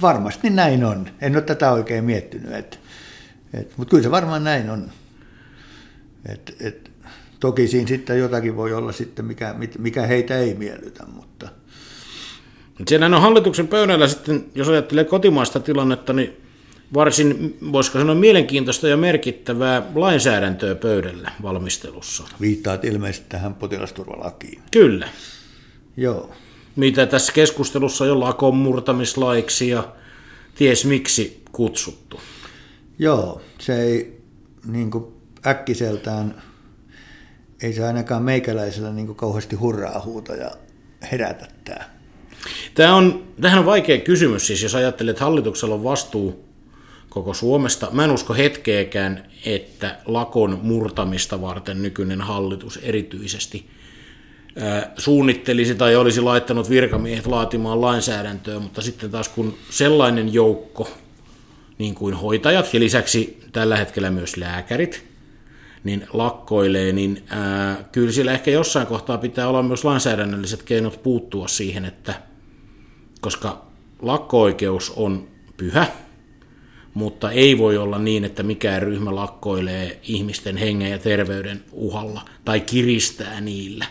varmasti 0.00 0.50
näin 0.50 0.84
on. 0.84 1.08
En 1.20 1.36
ole 1.36 1.42
tätä 1.42 1.72
oikein 1.72 2.04
miettinyt, 2.04 2.52
et, 2.52 2.80
et, 3.54 3.72
mutta 3.76 3.90
kyllä 3.90 4.02
se 4.02 4.10
varmaan 4.10 4.44
näin 4.44 4.70
on. 4.70 4.90
Et, 6.28 6.56
et, 6.60 6.90
toki 7.40 7.68
siinä 7.68 7.88
sitten 7.88 8.18
jotakin 8.18 8.56
voi 8.56 8.72
olla 8.72 8.92
sitten, 8.92 9.24
mikä, 9.24 9.54
mikä 9.78 10.02
heitä 10.02 10.38
ei 10.38 10.54
miellytä, 10.54 11.04
mutta... 11.06 11.48
Siellä 12.88 13.06
on 13.06 13.22
hallituksen 13.22 13.68
pöydällä 13.68 14.08
sitten, 14.08 14.44
jos 14.54 14.68
ajattelee 14.68 15.04
kotimaista 15.04 15.60
tilannetta, 15.60 16.12
niin 16.12 16.36
varsin, 16.94 17.58
voisiko 17.72 17.98
sanoa, 17.98 18.14
mielenkiintoista 18.14 18.88
ja 18.88 18.96
merkittävää 18.96 19.82
lainsäädäntöä 19.94 20.74
pöydällä 20.74 21.32
valmistelussa. 21.42 22.24
Viittaat 22.40 22.84
ilmeisesti 22.84 23.26
tähän 23.28 23.54
potilasturvalakiin. 23.54 24.62
Kyllä. 24.70 25.08
Joo. 25.96 26.30
Mitä 26.76 27.06
tässä 27.06 27.32
keskustelussa 27.32 28.06
jo 28.06 28.20
lakon 28.20 28.56
murtamislaiksi 28.56 29.68
ja 29.68 29.88
ties 30.54 30.84
miksi 30.84 31.42
kutsuttu. 31.52 32.20
Joo, 32.98 33.40
se 33.58 33.82
ei 33.82 34.20
niin 34.66 34.90
kuin 34.90 35.04
äkkiseltään, 35.46 36.42
ei 37.62 37.72
se 37.72 37.84
ainakaan 37.84 38.22
meikäläisellä 38.22 38.92
niin 38.92 39.14
kauheasti 39.14 39.56
hurraa 39.56 40.02
huuta 40.04 40.34
ja 40.34 40.50
herätä 41.12 41.48
tämä. 41.64 41.84
Tämä 42.74 42.94
on, 42.94 43.24
tähän 43.40 43.58
on 43.58 43.66
vaikea 43.66 43.98
kysymys, 43.98 44.46
siis 44.46 44.62
jos 44.62 44.74
ajattelet, 44.74 45.10
että 45.10 45.24
hallituksella 45.24 45.74
on 45.74 45.84
vastuu 45.84 46.44
koko 47.08 47.34
Suomesta. 47.34 47.88
Mä 47.92 48.04
en 48.04 48.10
usko 48.10 48.34
hetkeäkään, 48.34 49.26
että 49.46 49.98
lakon 50.06 50.58
murtamista 50.62 51.40
varten 51.40 51.82
nykyinen 51.82 52.20
hallitus 52.20 52.76
erityisesti 52.82 53.66
suunnittelisi 54.98 55.74
tai 55.74 55.96
olisi 55.96 56.20
laittanut 56.20 56.70
virkamiehet 56.70 57.26
laatimaan 57.26 57.80
lainsäädäntöä, 57.80 58.58
mutta 58.58 58.82
sitten 58.82 59.10
taas 59.10 59.28
kun 59.28 59.58
sellainen 59.70 60.34
joukko, 60.34 60.88
niin 61.78 61.94
kuin 61.94 62.14
hoitajat 62.14 62.74
ja 62.74 62.80
lisäksi 62.80 63.40
tällä 63.52 63.76
hetkellä 63.76 64.10
myös 64.10 64.36
lääkärit, 64.36 65.15
niin 65.86 66.06
lakkoilee, 66.12 66.92
niin 66.92 67.24
ää, 67.28 67.84
kyllä 67.92 68.12
sillä 68.12 68.32
ehkä 68.32 68.50
jossain 68.50 68.86
kohtaa 68.86 69.18
pitää 69.18 69.48
olla 69.48 69.62
myös 69.62 69.84
lainsäädännölliset 69.84 70.62
keinot 70.62 71.02
puuttua 71.02 71.48
siihen, 71.48 71.84
että 71.84 72.14
koska 73.20 73.66
lakko-oikeus 74.02 74.92
on 74.96 75.28
pyhä, 75.56 75.86
mutta 76.94 77.30
ei 77.30 77.58
voi 77.58 77.76
olla 77.76 77.98
niin, 77.98 78.24
että 78.24 78.42
mikään 78.42 78.82
ryhmä 78.82 79.14
lakkoilee 79.14 80.00
ihmisten 80.02 80.56
hengen 80.56 80.90
ja 80.90 80.98
terveyden 80.98 81.64
uhalla 81.72 82.22
tai 82.44 82.60
kiristää 82.60 83.40
niillä. 83.40 83.86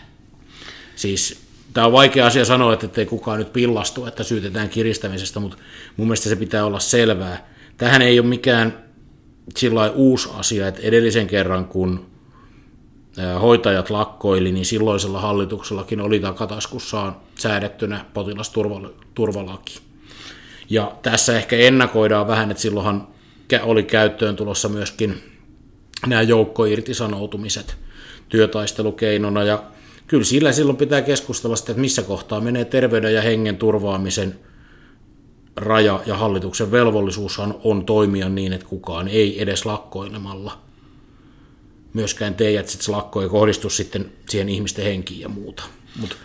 Siis 0.96 1.40
tämä 1.72 1.86
on 1.86 1.92
vaikea 1.92 2.26
asia 2.26 2.44
sanoa, 2.44 2.72
että 2.72 3.00
ei 3.00 3.06
kukaan 3.06 3.38
nyt 3.38 3.52
pillastu, 3.52 4.06
että 4.06 4.22
syytetään 4.22 4.68
kiristämisestä, 4.68 5.40
mutta 5.40 5.56
mun 5.96 6.06
mielestä 6.06 6.28
se 6.28 6.36
pitää 6.36 6.64
olla 6.64 6.80
selvää. 6.80 7.48
Tähän 7.78 8.02
ei 8.02 8.20
ole 8.20 8.28
mikään 8.28 8.85
sillä 9.56 9.90
uusi 9.90 10.28
asia, 10.34 10.68
että 10.68 10.82
edellisen 10.82 11.26
kerran 11.26 11.64
kun 11.64 12.06
hoitajat 13.42 13.90
lakkoili, 13.90 14.52
niin 14.52 14.66
silloisella 14.66 15.20
hallituksellakin 15.20 16.00
oli 16.00 16.20
takataskussaan 16.20 17.16
säädettynä 17.38 18.04
potilasturvalaki. 18.14 19.78
Ja 20.70 20.92
tässä 21.02 21.36
ehkä 21.36 21.56
ennakoidaan 21.56 22.26
vähän, 22.26 22.50
että 22.50 22.62
silloinhan 22.62 23.08
oli 23.62 23.82
käyttöön 23.82 24.36
tulossa 24.36 24.68
myöskin 24.68 25.22
nämä 26.06 26.22
joukkoirtisanoutumiset 26.22 27.76
työtaistelukeinona, 28.28 29.44
ja 29.44 29.62
kyllä 30.06 30.24
sillä 30.24 30.52
silloin 30.52 30.76
pitää 30.76 31.02
keskustella 31.02 31.56
sitä, 31.56 31.72
että 31.72 31.80
missä 31.80 32.02
kohtaa 32.02 32.40
menee 32.40 32.64
terveyden 32.64 33.14
ja 33.14 33.22
hengen 33.22 33.56
turvaamisen 33.56 34.38
raja, 35.56 36.00
ja 36.06 36.16
hallituksen 36.16 36.70
velvollisuushan 36.70 37.54
on 37.64 37.86
toimia 37.86 38.28
niin, 38.28 38.52
että 38.52 38.66
kukaan 38.66 39.08
ei 39.08 39.42
edes 39.42 39.66
lakkoilemalla 39.66 40.58
myöskään 41.94 42.34
tee, 42.34 42.58
että 42.58 42.72
se 42.72 42.90
lakko 42.90 43.22
ei 43.22 43.28
kohdistu 43.28 43.70
sitten 43.70 44.12
siihen 44.28 44.48
ihmisten 44.48 44.84
henkiin 44.84 45.20
ja 45.20 45.28
muuta. 45.28 45.62
Mutta 46.00 46.16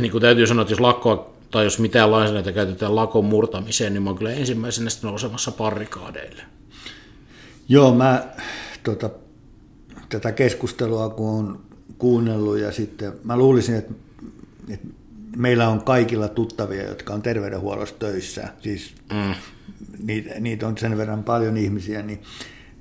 niin 0.00 0.20
täytyy 0.20 0.46
sanoa, 0.46 0.62
että 0.62 0.72
jos 0.72 0.80
lakkoa 0.80 1.30
tai 1.50 1.64
jos 1.64 1.78
mitään 1.78 2.10
lainsäädäntöä 2.10 2.52
käytetään 2.52 2.96
lakon 2.96 3.24
murtamiseen, 3.24 3.92
niin 3.92 4.02
mä 4.02 4.10
oon 4.10 4.18
kyllä 4.18 4.32
ensimmäisenä 4.32 4.90
sitten 4.90 5.08
nousemassa 5.08 5.52
parrikaadeille. 5.52 6.42
Joo, 7.68 7.94
mä 7.94 8.28
tota, 8.82 9.10
tätä 10.08 10.32
keskustelua 10.32 11.08
kun 11.08 11.30
on 11.30 11.60
kuunnellut 11.98 12.58
ja 12.58 12.72
sitten 12.72 13.12
mä 13.24 13.36
luulisin, 13.36 13.74
että, 13.74 13.94
että 14.68 14.88
meillä 15.36 15.68
on 15.68 15.84
kaikilla 15.84 16.28
tuttavia, 16.28 16.88
jotka 16.88 17.14
on 17.14 17.22
terveydenhuollossa 17.22 17.94
töissä, 17.98 18.48
siis 18.60 18.94
mm. 19.12 19.34
niitä, 20.04 20.40
niitä 20.40 20.68
on 20.68 20.78
sen 20.78 20.98
verran 20.98 21.24
paljon 21.24 21.56
ihmisiä, 21.56 22.02
niin 22.02 22.22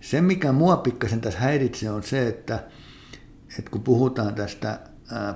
se 0.02 0.22
mikä 0.22 0.52
mua 0.52 0.78
pikkasen 0.78 1.22
tässä 1.22 1.40
häiritsee 1.40 1.90
on 1.90 2.04
se, 2.04 2.28
että, 2.28 2.64
että 3.60 3.72
kun 3.72 3.84
puhutaan 3.84 4.36
tästä 4.36 4.80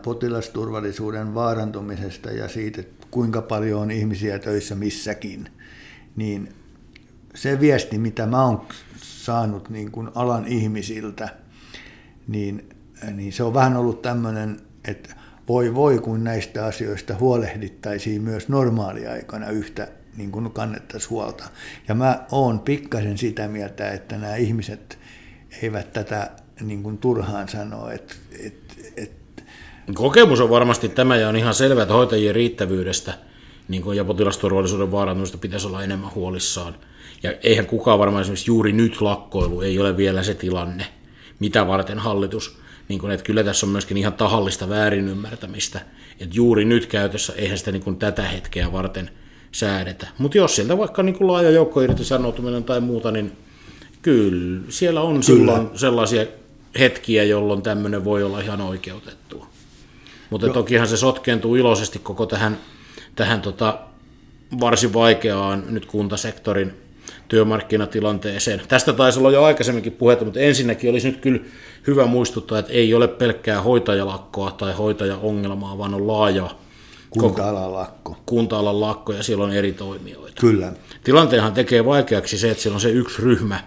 potilasturvallisuuden 0.03 1.33
vaarantumisesta 1.33 2.31
ja 2.31 2.47
siitä, 2.47 2.83
kuinka 3.11 3.41
paljon 3.41 3.81
on 3.81 3.91
ihmisiä 3.91 4.39
töissä 4.39 4.75
missäkin, 4.75 5.47
niin 6.15 6.53
se 7.35 7.59
viesti, 7.59 7.97
mitä 7.97 8.25
mä 8.25 8.45
oon 8.45 8.67
saanut 8.97 9.69
niin 9.69 9.91
kuin 9.91 10.09
alan 10.15 10.47
ihmisiltä, 10.47 11.29
niin, 12.27 12.69
niin 13.13 13.33
se 13.33 13.43
on 13.43 13.53
vähän 13.53 13.77
ollut 13.77 14.01
tämmöinen, 14.01 14.61
että 14.87 15.15
voi 15.51 15.75
voi, 15.75 15.99
kun 15.99 16.23
näistä 16.23 16.65
asioista 16.65 17.15
huolehdittaisiin 17.19 18.21
myös 18.21 18.49
normaaliaikana 18.49 19.49
yhtä 19.49 19.87
niin 20.17 20.31
kuin 20.31 20.51
kannettaisiin 20.51 21.09
huolta. 21.09 21.43
Ja 21.87 21.95
mä 21.95 22.25
oon 22.31 22.59
pikkasen 22.59 23.17
sitä 23.17 23.47
mieltä, 23.47 23.91
että 23.91 24.17
nämä 24.17 24.35
ihmiset 24.35 24.99
eivät 25.61 25.93
tätä 25.93 26.31
niin 26.61 26.83
kuin 26.83 26.97
turhaan 26.97 27.49
sanoa, 27.49 27.91
että, 27.91 28.15
että 28.97 29.43
Kokemus 29.93 30.41
on 30.41 30.49
varmasti 30.49 30.89
tämä 30.89 31.15
ja 31.15 31.29
on 31.29 31.35
ihan 31.35 31.53
selvää, 31.53 31.81
että 31.81 31.93
hoitajien 31.93 32.35
riittävyydestä 32.35 33.13
niin 33.67 33.83
kuin, 33.83 33.97
ja 33.97 34.05
potilasturvallisuuden 34.05 34.91
vaarantumista 34.91 35.37
pitäisi 35.37 35.67
olla 35.67 35.83
enemmän 35.83 36.15
huolissaan. 36.15 36.75
Ja 37.23 37.33
eihän 37.43 37.65
kukaan 37.65 37.99
varmaan 37.99 38.21
esimerkiksi 38.21 38.51
juuri 38.51 38.71
nyt 38.71 39.01
lakkoilu 39.01 39.61
ei 39.61 39.79
ole 39.79 39.97
vielä 39.97 40.23
se 40.23 40.33
tilanne, 40.33 40.85
mitä 41.39 41.67
varten 41.67 41.99
hallitus, 41.99 42.61
niin 42.87 42.99
kuin, 42.99 43.11
että 43.11 43.23
kyllä 43.23 43.43
tässä 43.43 43.65
on 43.65 43.71
myöskin 43.71 43.97
ihan 43.97 44.13
tahallista 44.13 44.69
väärinymmärtämistä, 44.69 45.81
että 46.19 46.35
juuri 46.35 46.65
nyt 46.65 46.85
käytössä 46.85 47.33
eihän 47.33 47.57
sitä 47.57 47.71
niin 47.71 47.83
kuin 47.83 47.97
tätä 47.97 48.23
hetkeä 48.23 48.71
varten 48.71 49.09
säädetä. 49.51 50.07
Mutta 50.17 50.37
jos 50.37 50.55
sieltä 50.55 50.77
vaikka 50.77 51.03
niin 51.03 51.15
kuin 51.15 51.27
laaja 51.27 51.49
joukko 51.49 51.81
irtisanoutuminen 51.81 52.63
tai 52.63 52.79
muuta, 52.79 53.11
niin 53.11 53.31
kyllä 54.01 54.61
siellä 54.69 55.01
on 55.01 55.09
kyllä. 55.13 55.21
silloin 55.21 55.69
sellaisia 55.75 56.25
hetkiä, 56.79 57.23
jolloin 57.23 57.61
tämmöinen 57.61 58.03
voi 58.03 58.23
olla 58.23 58.39
ihan 58.39 58.61
oikeutettua. 58.61 59.47
Mutta 60.29 60.47
Joo. 60.47 60.53
tokihan 60.53 60.87
se 60.87 60.97
sotkeentuu 60.97 61.55
iloisesti 61.55 61.99
koko 61.99 62.25
tähän, 62.25 62.57
tähän 63.15 63.41
tota 63.41 63.79
varsin 64.59 64.93
vaikeaan 64.93 65.63
nyt 65.69 65.85
kuntasektorin 65.85 66.73
työmarkkinatilanteeseen. 67.31 68.61
Tästä 68.67 68.93
taisi 68.93 69.19
olla 69.19 69.31
jo 69.31 69.43
aikaisemminkin 69.43 69.91
puhetta, 69.91 70.25
mutta 70.25 70.39
ensinnäkin 70.39 70.89
olisi 70.89 71.11
nyt 71.11 71.21
kyllä 71.21 71.39
hyvä 71.87 72.05
muistuttaa, 72.05 72.59
että 72.59 72.73
ei 72.73 72.93
ole 72.93 73.07
pelkkää 73.07 73.61
hoitajalakkoa 73.61 74.51
tai 74.51 74.73
hoitajaongelmaa, 74.73 75.77
vaan 75.77 75.93
on 75.93 76.07
laaja 76.07 76.49
kunta-alan 77.09 77.73
lakko. 77.73 78.17
Kunta-alan 78.25 78.81
lakko 78.81 79.13
ja 79.13 79.23
siellä 79.23 79.43
on 79.43 79.51
eri 79.53 79.71
toimijoita. 79.71 80.41
Kyllä. 80.41 80.73
Tilanteenhan 81.03 81.53
tekee 81.53 81.85
vaikeaksi 81.85 82.37
se, 82.37 82.51
että 82.51 82.63
siellä 82.63 82.75
on 82.75 82.81
se 82.81 82.89
yksi 82.89 83.21
ryhmä, 83.21 83.59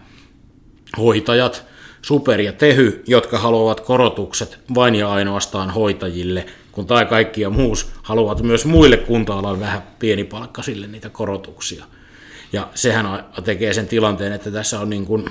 hoitajat, 0.99 1.65
Super 2.03 2.41
ja 2.41 2.53
Tehy, 2.53 3.03
jotka 3.07 3.39
haluavat 3.39 3.81
korotukset 3.81 4.59
vain 4.75 4.95
ja 4.95 5.13
ainoastaan 5.13 5.71
hoitajille, 5.71 6.47
kun 6.73 6.87
tai 6.87 7.07
kaikki 7.07 7.41
ja 7.41 7.51
muus 7.51 7.91
haluavat 8.03 8.43
myös 8.43 8.65
muille 8.65 8.97
kunta-alan 8.97 9.61
vähän 9.61 9.83
pienipalkkaisille 9.99 10.87
niitä 10.87 11.09
korotuksia. 11.09 11.85
Ja 12.55 12.71
sehän 12.75 13.07
tekee 13.45 13.75
sen 13.75 13.89
tilanteen, 13.89 14.33
että 14.33 14.51
tässä 14.51 14.81
on 14.81 14.91
niin 14.91 15.07
kuin 15.07 15.25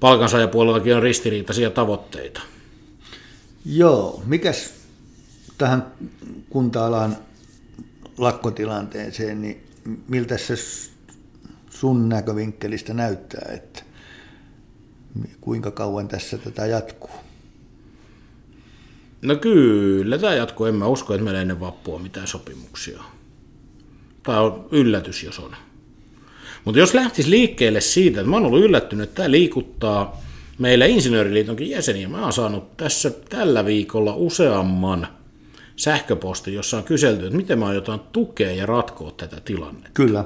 palkansaajapuolellakin 0.00 0.96
on 0.96 1.02
ristiriitaisia 1.02 1.70
tavoitteita. 1.70 2.42
Joo, 3.64 4.22
mikäs 4.26 4.74
tähän 5.58 5.86
kunta-alan 6.50 7.16
lakkotilanteeseen, 8.18 9.42
niin 9.42 9.66
miltä 10.08 10.38
se 10.38 10.54
sun 11.70 12.08
näkövinkkelistä 12.08 12.94
näyttää, 12.94 13.52
että 13.54 13.82
kuinka 15.40 15.70
kauan 15.70 16.08
tässä 16.08 16.38
tätä 16.38 16.66
jatkuu? 16.66 17.10
No 19.22 19.36
kyllä 19.36 20.18
tämä 20.18 20.34
jatkuu. 20.34 20.66
En 20.66 20.74
mä 20.74 20.86
usko, 20.86 21.14
että 21.14 21.24
meillä 21.24 21.40
ennen 21.40 21.60
vappua 21.60 21.98
mitään 21.98 22.26
sopimuksia. 22.26 23.02
Tämä 24.22 24.40
on 24.40 24.68
yllätys, 24.70 25.22
jos 25.22 25.38
on. 25.38 25.56
Mutta 26.64 26.78
jos 26.78 26.94
lähtisi 26.94 27.30
liikkeelle 27.30 27.80
siitä, 27.80 28.20
että 28.20 28.30
mä 28.30 28.36
oon 28.36 28.46
ollut 28.46 28.64
yllättynyt, 28.64 29.08
että 29.08 29.14
tämä 29.14 29.30
liikuttaa 29.30 30.22
meillä 30.58 30.86
Insinööriliitonkin 30.86 31.70
jäseniä. 31.70 32.08
Mä 32.08 32.22
oon 32.22 32.32
saanut 32.32 32.76
tässä 32.76 33.10
tällä 33.10 33.64
viikolla 33.64 34.14
useamman 34.14 35.08
sähköposti, 35.76 36.54
jossa 36.54 36.76
on 36.76 36.84
kyselty, 36.84 37.26
että 37.26 37.36
miten 37.36 37.58
mä 37.58 37.66
aiotaan 37.66 38.00
tukea 38.12 38.52
ja 38.52 38.66
ratkoa 38.66 39.10
tätä 39.10 39.40
tilannetta. 39.44 39.90
Kyllä. 39.94 40.24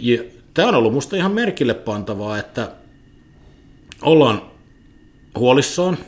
Ja 0.00 0.22
tämä 0.54 0.68
on 0.68 0.74
ollut 0.74 0.92
musta 0.92 1.16
ihan 1.16 1.32
merkille 1.32 1.74
pantavaa, 1.74 2.38
että 2.38 2.70
ollaan 4.02 4.42
huolissaan 5.38 5.98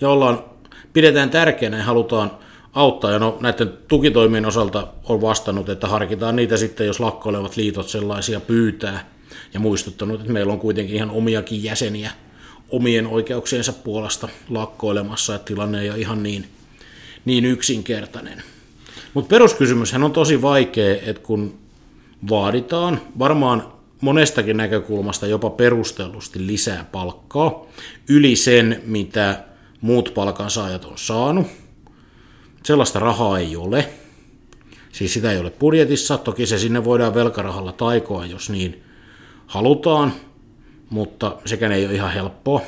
ja 0.00 0.08
ollaan, 0.08 0.44
pidetään 0.92 1.30
tärkeänä 1.30 1.76
ja 1.76 1.84
halutaan 1.84 2.30
auttaa. 2.72 3.10
Ja 3.10 3.18
no, 3.18 3.38
näiden 3.40 3.72
tukitoimien 3.88 4.46
osalta 4.46 4.86
on 5.04 5.20
vastannut, 5.20 5.68
että 5.68 5.86
harkitaan 5.86 6.36
niitä 6.36 6.56
sitten, 6.56 6.86
jos 6.86 7.00
lakkoilevat 7.00 7.56
liitot 7.56 7.88
sellaisia 7.88 8.40
pyytää. 8.40 9.10
Ja 9.54 9.60
muistuttanut, 9.60 10.20
että 10.20 10.32
meillä 10.32 10.52
on 10.52 10.60
kuitenkin 10.60 10.96
ihan 10.96 11.10
omiakin 11.10 11.64
jäseniä 11.64 12.10
omien 12.70 13.06
oikeuksiensa 13.06 13.72
puolesta 13.72 14.28
lakkoilemassa, 14.48 15.34
että 15.34 15.44
tilanne 15.44 15.80
ei 15.80 15.90
ole 15.90 15.98
ihan 15.98 16.22
niin, 16.22 16.46
niin 17.24 17.44
yksinkertainen. 17.44 18.42
Mutta 19.14 19.28
peruskysymyshän 19.28 20.02
on 20.02 20.12
tosi 20.12 20.42
vaikea, 20.42 20.96
että 21.06 21.22
kun 21.22 21.58
vaaditaan 22.30 23.00
varmaan 23.18 23.72
monestakin 24.00 24.56
näkökulmasta 24.56 25.26
jopa 25.26 25.50
perustellusti 25.50 26.46
lisää 26.46 26.84
palkkaa 26.92 27.66
yli 28.08 28.36
sen, 28.36 28.82
mitä 28.86 29.44
muut 29.80 30.12
palkansaajat 30.14 30.84
on 30.84 30.98
saanut. 30.98 31.46
Sellaista 32.62 32.98
rahaa 32.98 33.38
ei 33.38 33.56
ole. 33.56 33.88
Siis 34.92 35.14
sitä 35.14 35.32
ei 35.32 35.38
ole 35.38 35.50
budjetissa. 35.50 36.18
Toki 36.18 36.46
se 36.46 36.58
sinne 36.58 36.84
voidaan 36.84 37.14
velkarahalla 37.14 37.72
taikoa, 37.72 38.26
jos 38.26 38.50
niin 38.50 38.82
halutaan, 39.46 40.12
mutta 40.90 41.36
sekään 41.44 41.72
ei 41.72 41.86
ole 41.86 41.94
ihan 41.94 42.12
helppoa. 42.12 42.60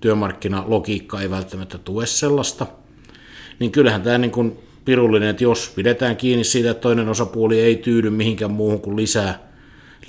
Työmarkkinalogiikka 0.00 1.20
ei 1.20 1.30
välttämättä 1.30 1.78
tue 1.78 2.06
sellaista. 2.06 2.66
Niin 3.58 3.72
kyllähän 3.72 4.02
tämä 4.02 4.18
niin 4.18 4.30
kuin 4.30 4.58
pirullinen, 4.84 5.28
että 5.28 5.44
jos 5.44 5.72
pidetään 5.76 6.16
kiinni 6.16 6.44
siitä, 6.44 6.70
että 6.70 6.80
toinen 6.80 7.08
osapuoli 7.08 7.60
ei 7.60 7.76
tyydy 7.76 8.10
mihinkään 8.10 8.50
muuhun 8.50 8.80
kuin 8.80 8.96
lisää, 8.96 9.38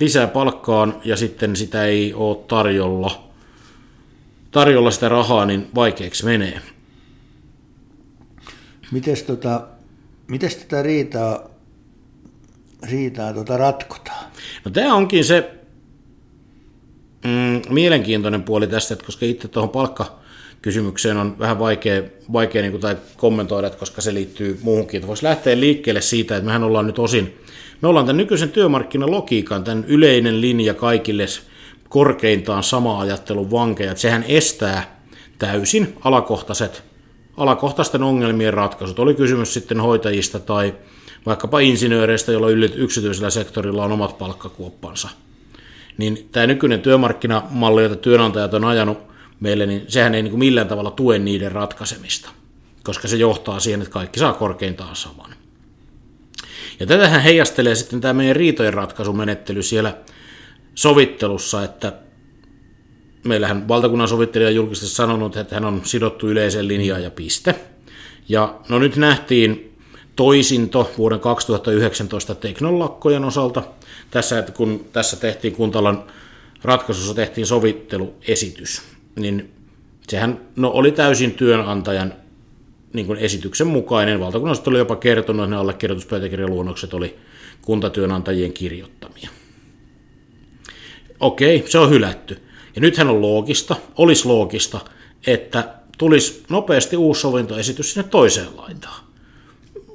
lisää 0.00 0.26
palkkaan 0.26 0.94
ja 1.04 1.16
sitten 1.16 1.56
sitä 1.56 1.84
ei 1.84 2.14
ole 2.14 2.36
tarjolla, 2.48 3.28
tarjolla 4.50 4.90
sitä 4.90 5.08
rahaa, 5.08 5.46
niin 5.46 5.66
vaikeaksi 5.74 6.24
menee. 6.24 6.60
Mites, 8.92 9.22
tota, 9.22 9.66
mites 10.28 10.56
tätä 10.56 10.82
riitaa, 10.82 11.50
riitaa 12.90 13.32
tota 13.32 13.56
ratkotaan? 13.56 14.24
No 14.64 14.70
tämä 14.70 14.94
onkin 14.94 15.24
se 15.24 15.50
mm, 17.24 17.62
mielenkiintoinen 17.68 18.42
puoli 18.42 18.66
tästä, 18.66 18.94
että 18.94 19.06
koska 19.06 19.26
itse 19.26 19.48
tuohon 19.48 19.70
palkka, 19.70 20.18
kysymykseen 20.62 21.16
on 21.16 21.38
vähän 21.38 21.58
vaikea, 21.58 22.02
vaikea 22.32 22.62
niin 22.62 22.72
kuin, 22.72 22.80
tai 22.80 22.96
kommentoida, 23.16 23.70
koska 23.70 24.00
se 24.00 24.14
liittyy 24.14 24.58
muuhunkin. 24.62 25.06
Voisi 25.06 25.24
lähteä 25.24 25.60
liikkeelle 25.60 26.00
siitä, 26.00 26.36
että 26.36 26.46
mehän 26.46 26.64
ollaan 26.64 26.86
nyt 26.86 26.98
osin, 26.98 27.38
me 27.82 27.88
ollaan 27.88 28.06
tämän 28.06 28.16
nykyisen 28.16 28.50
työmarkkinalogiikan, 28.50 29.64
tämän 29.64 29.84
yleinen 29.88 30.40
linja 30.40 30.74
kaikille 30.74 31.26
korkeintaan 31.88 32.62
sama 32.62 33.00
ajattelun 33.00 33.50
vankeja, 33.50 33.90
että 33.90 34.00
sehän 34.00 34.24
estää 34.28 35.00
täysin 35.38 35.96
alakohtaiset, 36.04 36.82
alakohtaisten 37.36 38.02
ongelmien 38.02 38.54
ratkaisut. 38.54 38.98
Oli 38.98 39.14
kysymys 39.14 39.54
sitten 39.54 39.80
hoitajista 39.80 40.40
tai 40.40 40.74
vaikkapa 41.26 41.60
insinööreistä, 41.60 42.32
joilla 42.32 42.68
yksityisellä 42.76 43.30
sektorilla 43.30 43.84
on 43.84 43.92
omat 43.92 44.18
palkkakuoppansa. 44.18 45.08
Niin 45.98 46.28
tämä 46.32 46.46
nykyinen 46.46 46.80
työmarkkinamalli, 46.80 47.82
jota 47.82 47.96
työnantajat 47.96 48.54
on 48.54 48.64
ajanut 48.64 48.98
meille, 49.40 49.66
niin 49.66 49.84
sehän 49.88 50.14
ei 50.14 50.22
niin 50.22 50.30
kuin 50.30 50.38
millään 50.38 50.68
tavalla 50.68 50.90
tue 50.90 51.18
niiden 51.18 51.52
ratkaisemista, 51.52 52.30
koska 52.82 53.08
se 53.08 53.16
johtaa 53.16 53.60
siihen, 53.60 53.80
että 53.82 53.92
kaikki 53.92 54.20
saa 54.20 54.32
korkeintaan 54.32 54.96
saman. 54.96 55.34
Ja 56.80 56.86
tätähän 56.86 57.22
heijastelee 57.22 57.74
sitten 57.74 58.00
tämä 58.00 58.14
meidän 58.14 58.36
riitojen 58.36 58.74
ratkaisumenettely 58.74 59.62
siellä 59.62 59.96
sovittelussa, 60.74 61.64
että 61.64 61.92
meillähän 63.24 63.68
valtakunnan 63.68 64.08
sovittelija 64.08 64.50
julkisesti 64.50 64.94
sanonut, 64.94 65.36
että 65.36 65.54
hän 65.54 65.64
on 65.64 65.80
sidottu 65.84 66.28
yleiseen 66.28 66.68
linjaan 66.68 67.02
ja 67.02 67.10
piste. 67.10 67.54
Ja 68.28 68.54
no 68.68 68.78
nyt 68.78 68.96
nähtiin 68.96 69.78
toisinto 70.16 70.90
vuoden 70.98 71.20
2019 71.20 72.34
teknolakkojen 72.34 73.24
osalta. 73.24 73.62
Tässä, 74.10 74.38
että 74.38 74.52
kun 74.52 74.84
tässä 74.92 75.16
tehtiin 75.16 75.54
kuntalan 75.54 76.04
ratkaisussa 76.64 77.14
tehtiin 77.14 77.46
sovitteluesitys, 77.46 78.82
niin 79.16 79.52
sehän 80.08 80.40
no, 80.56 80.70
oli 80.70 80.92
täysin 80.92 81.32
työnantajan 81.32 82.14
niin 82.92 83.06
kuin 83.06 83.18
esityksen 83.18 83.66
mukainen. 83.66 84.20
Valtakunnalliset 84.20 84.68
oli 84.68 84.78
jopa 84.78 84.96
kertonut, 84.96 85.44
että 85.44 85.50
ne 85.50 85.60
allekirjoituspöytäkirjaluonnokset 85.60 86.94
oli 86.94 87.16
kuntatyönantajien 87.62 88.52
kirjoittamia. 88.52 89.30
Okei, 91.20 91.64
se 91.68 91.78
on 91.78 91.90
hylätty. 91.90 92.38
Ja 92.74 92.80
nythän 92.80 93.10
on 93.10 93.22
loogista, 93.22 93.76
olisi 93.96 94.28
loogista, 94.28 94.80
että 95.26 95.74
tulisi 95.98 96.44
nopeasti 96.48 96.96
uusi 96.96 97.20
sovintoesitys 97.20 97.92
sinne 97.92 98.08
toiseen 98.08 98.56
laitaan. 98.56 99.04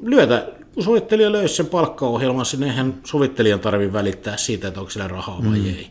Lyötä, 0.01 0.47
kun 0.73 0.83
sovittelija 0.83 1.31
löysi 1.31 1.55
sen 1.55 1.65
palkkaohjelman, 1.65 2.45
sinne 2.45 2.65
eihän 2.65 2.93
sovittelijan 3.03 3.59
tarvitse 3.59 3.93
välittää 3.93 4.37
siitä, 4.37 4.67
että 4.67 4.79
onko 4.79 4.89
siellä 4.89 5.07
rahaa 5.07 5.43
vai 5.43 5.59
mm. 5.59 5.65
ei. 5.65 5.87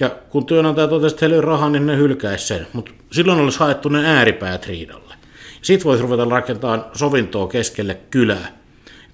Ja 0.00 0.10
kun 0.10 0.46
työnantaja 0.46 0.88
totesi, 0.88 1.14
että 1.14 1.24
heillä 1.24 1.36
ei 1.36 1.40
rahaa, 1.40 1.70
niin 1.70 1.86
ne 1.86 1.96
hylkäisi 1.96 2.46
sen. 2.46 2.66
Mutta 2.72 2.90
silloin 3.12 3.40
olisi 3.40 3.58
haettu 3.58 3.88
ne 3.88 4.06
ääripäät 4.06 4.66
riidalle. 4.66 5.14
Sitten 5.62 5.84
voisi 5.84 6.02
ruveta 6.02 6.24
rakentamaan 6.24 6.84
sovintoa 6.92 7.48
keskelle 7.48 7.98
kylää. 8.10 8.58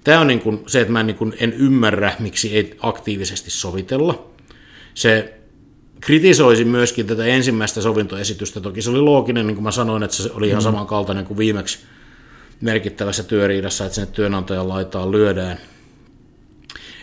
Tämä 0.03 0.19
on 0.19 0.27
niin 0.27 0.39
kuin 0.39 0.63
se, 0.67 0.81
että 0.81 0.93
mä 0.93 1.03
niin 1.03 1.15
kuin 1.15 1.33
en 1.39 1.53
ymmärrä, 1.53 2.13
miksi 2.19 2.55
ei 2.55 2.77
aktiivisesti 2.79 3.51
sovitella. 3.51 4.29
Se 4.93 5.40
kritisoisin 6.01 6.67
myöskin 6.67 7.07
tätä 7.07 7.25
ensimmäistä 7.25 7.81
sovintoesitystä. 7.81 8.61
Toki 8.61 8.81
se 8.81 8.89
oli 8.89 8.99
looginen, 9.01 9.47
niin 9.47 9.55
kuin 9.55 9.63
mä 9.63 9.71
sanoin, 9.71 10.03
että 10.03 10.15
se 10.15 10.31
oli 10.33 10.47
ihan 10.47 10.61
mm. 10.61 10.63
samankaltainen 10.63 11.25
kuin 11.25 11.37
viimeksi 11.37 11.79
merkittävässä 12.61 13.23
työriidassa, 13.23 13.85
että 13.85 13.95
sinne 13.95 14.11
työnantajan 14.11 14.69
laitaan 14.69 15.11
lyödään. 15.11 15.57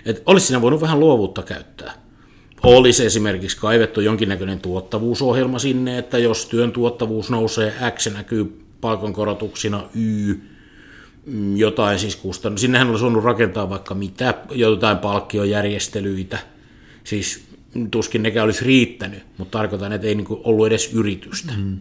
Et 0.04 0.22
olisi 0.26 0.46
siinä 0.46 0.62
voinut 0.62 0.80
vähän 0.80 1.00
luovuutta 1.00 1.42
käyttää 1.42 2.08
olisi 2.62 3.06
esimerkiksi 3.06 3.56
kaivettu 3.56 4.00
jonkinnäköinen 4.00 4.61
tuottavuusohjelma 4.61 5.58
sinne, 5.58 5.98
että 5.98 6.18
jos 6.18 6.46
työn 6.46 6.72
tuottavuus 6.72 7.30
nousee 7.30 7.72
X 7.94 8.11
näkyy 8.14 8.61
palkankorotuksina 8.80 9.84
Y, 9.94 10.34
mm, 11.26 11.56
jotain 11.56 11.98
siis 11.98 12.16
kustannus. 12.16 12.61
Sinnehän 12.61 12.90
olisi 12.90 13.04
voinut 13.04 13.24
rakentaa 13.24 13.70
vaikka 13.70 13.94
mitä, 13.94 14.34
jotain 14.50 14.98
palkkiojärjestelyitä. 14.98 16.38
Siis 17.04 17.47
tuskin 17.90 18.22
nekään 18.22 18.44
olisi 18.44 18.64
riittänyt, 18.64 19.22
mutta 19.38 19.59
tarkoitan, 19.59 19.92
että 19.92 20.07
ei 20.07 20.14
niin 20.14 20.24
kuin 20.24 20.40
ollut 20.44 20.66
edes 20.66 20.94
yritystä. 20.94 21.52
Mm. 21.57 21.78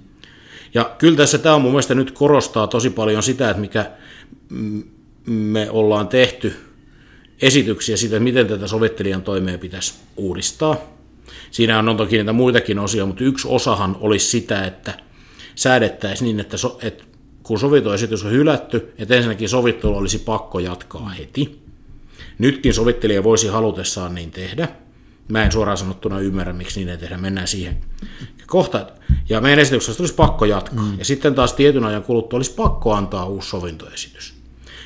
Ja 0.73 0.95
kyllä 0.97 1.17
tässä 1.17 1.38
tämä 1.38 1.56
on 1.56 1.62
mun 1.62 1.71
mielestä 1.71 1.95
nyt 1.95 2.12
korostaa 2.12 2.67
tosi 2.67 2.89
paljon 2.89 3.23
sitä, 3.23 3.50
että 3.50 3.62
mikä 3.62 3.91
me 5.26 5.69
ollaan 5.69 6.08
tehty 6.08 6.54
esityksiä 7.41 7.97
siitä, 7.97 8.19
miten 8.19 8.47
tätä 8.47 8.67
sovittelijan 8.67 9.21
toimea 9.21 9.58
pitäisi 9.58 9.93
uudistaa. 10.17 10.78
Siinä 11.52 11.80
on 11.80 11.97
toki 11.97 12.17
niitä 12.17 12.34
muitakin 12.34 12.80
osia, 12.80 13.06
mutta 13.06 13.23
yksi 13.23 13.47
osahan 13.47 13.97
olisi 14.00 14.30
sitä, 14.30 14.65
että 14.65 14.93
säädettäisiin 15.56 16.26
niin, 16.26 16.39
että, 16.39 16.58
so, 16.58 16.80
että 16.82 17.04
kun 17.43 17.60
sovitoesitys 17.60 18.26
on 18.26 18.32
hylätty, 18.32 18.93
että 18.97 19.15
ensinnäkin 19.15 19.50
sovittelu 19.50 19.97
olisi 19.97 20.19
pakko 20.19 20.60
jatkaa 20.60 21.10
heti. 21.10 21.60
Nytkin 22.38 22.73
sovittelija 22.73 23.23
voisi 23.23 23.47
halutessaan 23.47 24.15
niin 24.15 24.32
tehdä. 24.32 24.67
Mä 25.27 25.43
en 25.43 25.51
suoraan 25.51 25.77
sanottuna 25.77 26.19
ymmärrä, 26.19 26.53
miksi 26.53 26.79
niin 26.79 26.89
ei 26.89 26.97
tehdä. 26.97 27.17
Mennään 27.17 27.47
siihen 27.47 27.77
kohta. 28.47 28.87
Ja 29.29 29.41
meidän 29.41 29.59
esityksessä 29.59 30.03
olisi 30.03 30.15
pakko 30.15 30.45
jatkaa. 30.45 30.83
Mm. 30.83 30.99
Ja 30.99 31.05
sitten 31.05 31.35
taas 31.35 31.53
tietyn 31.53 31.83
ajan 31.83 32.03
kuluttua 32.03 32.37
olisi 32.37 32.53
pakko 32.53 32.93
antaa 32.93 33.25
uusi 33.25 33.49
sovintoesitys. 33.49 34.33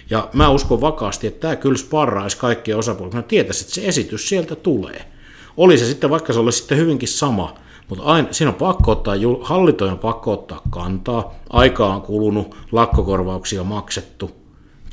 Ja 0.10 0.30
mä 0.34 0.50
uskon 0.50 0.82
vakaasti, 0.82 1.28
että 1.28 1.40
tämä 1.40 1.56
kyllä 1.56 1.78
sparraisi 1.78 2.38
kaikkia 2.38 2.78
osapuolia. 2.78 3.16
Mä 3.16 3.22
tietäisin, 3.22 3.64
että 3.64 3.76
se 3.76 3.88
esitys 3.88 4.30
sieltä 4.30 4.56
tulee. 4.56 5.12
Oli 5.58 5.78
se 5.78 5.86
sitten, 5.86 6.10
vaikka 6.10 6.34
se 6.34 6.40
olisi 6.40 6.60
sitten 6.60 6.78
hyvinkin 6.78 7.10
sama, 7.10 7.56
mutta 7.90 8.04
aina, 8.04 8.28
siinä 8.32 8.50
on 8.50 8.56
pakko 8.56 8.92
ottaa, 8.92 9.16
hallintojen 9.42 9.94
on 9.94 10.00
pakko 10.00 10.34
ottaa 10.34 10.62
kantaa, 10.70 11.34
aikaa 11.50 11.96
on 11.96 12.02
kulunut, 12.02 12.56
lakkokorvauksia 12.72 13.62
on 13.62 13.68
maksettu. 13.68 14.32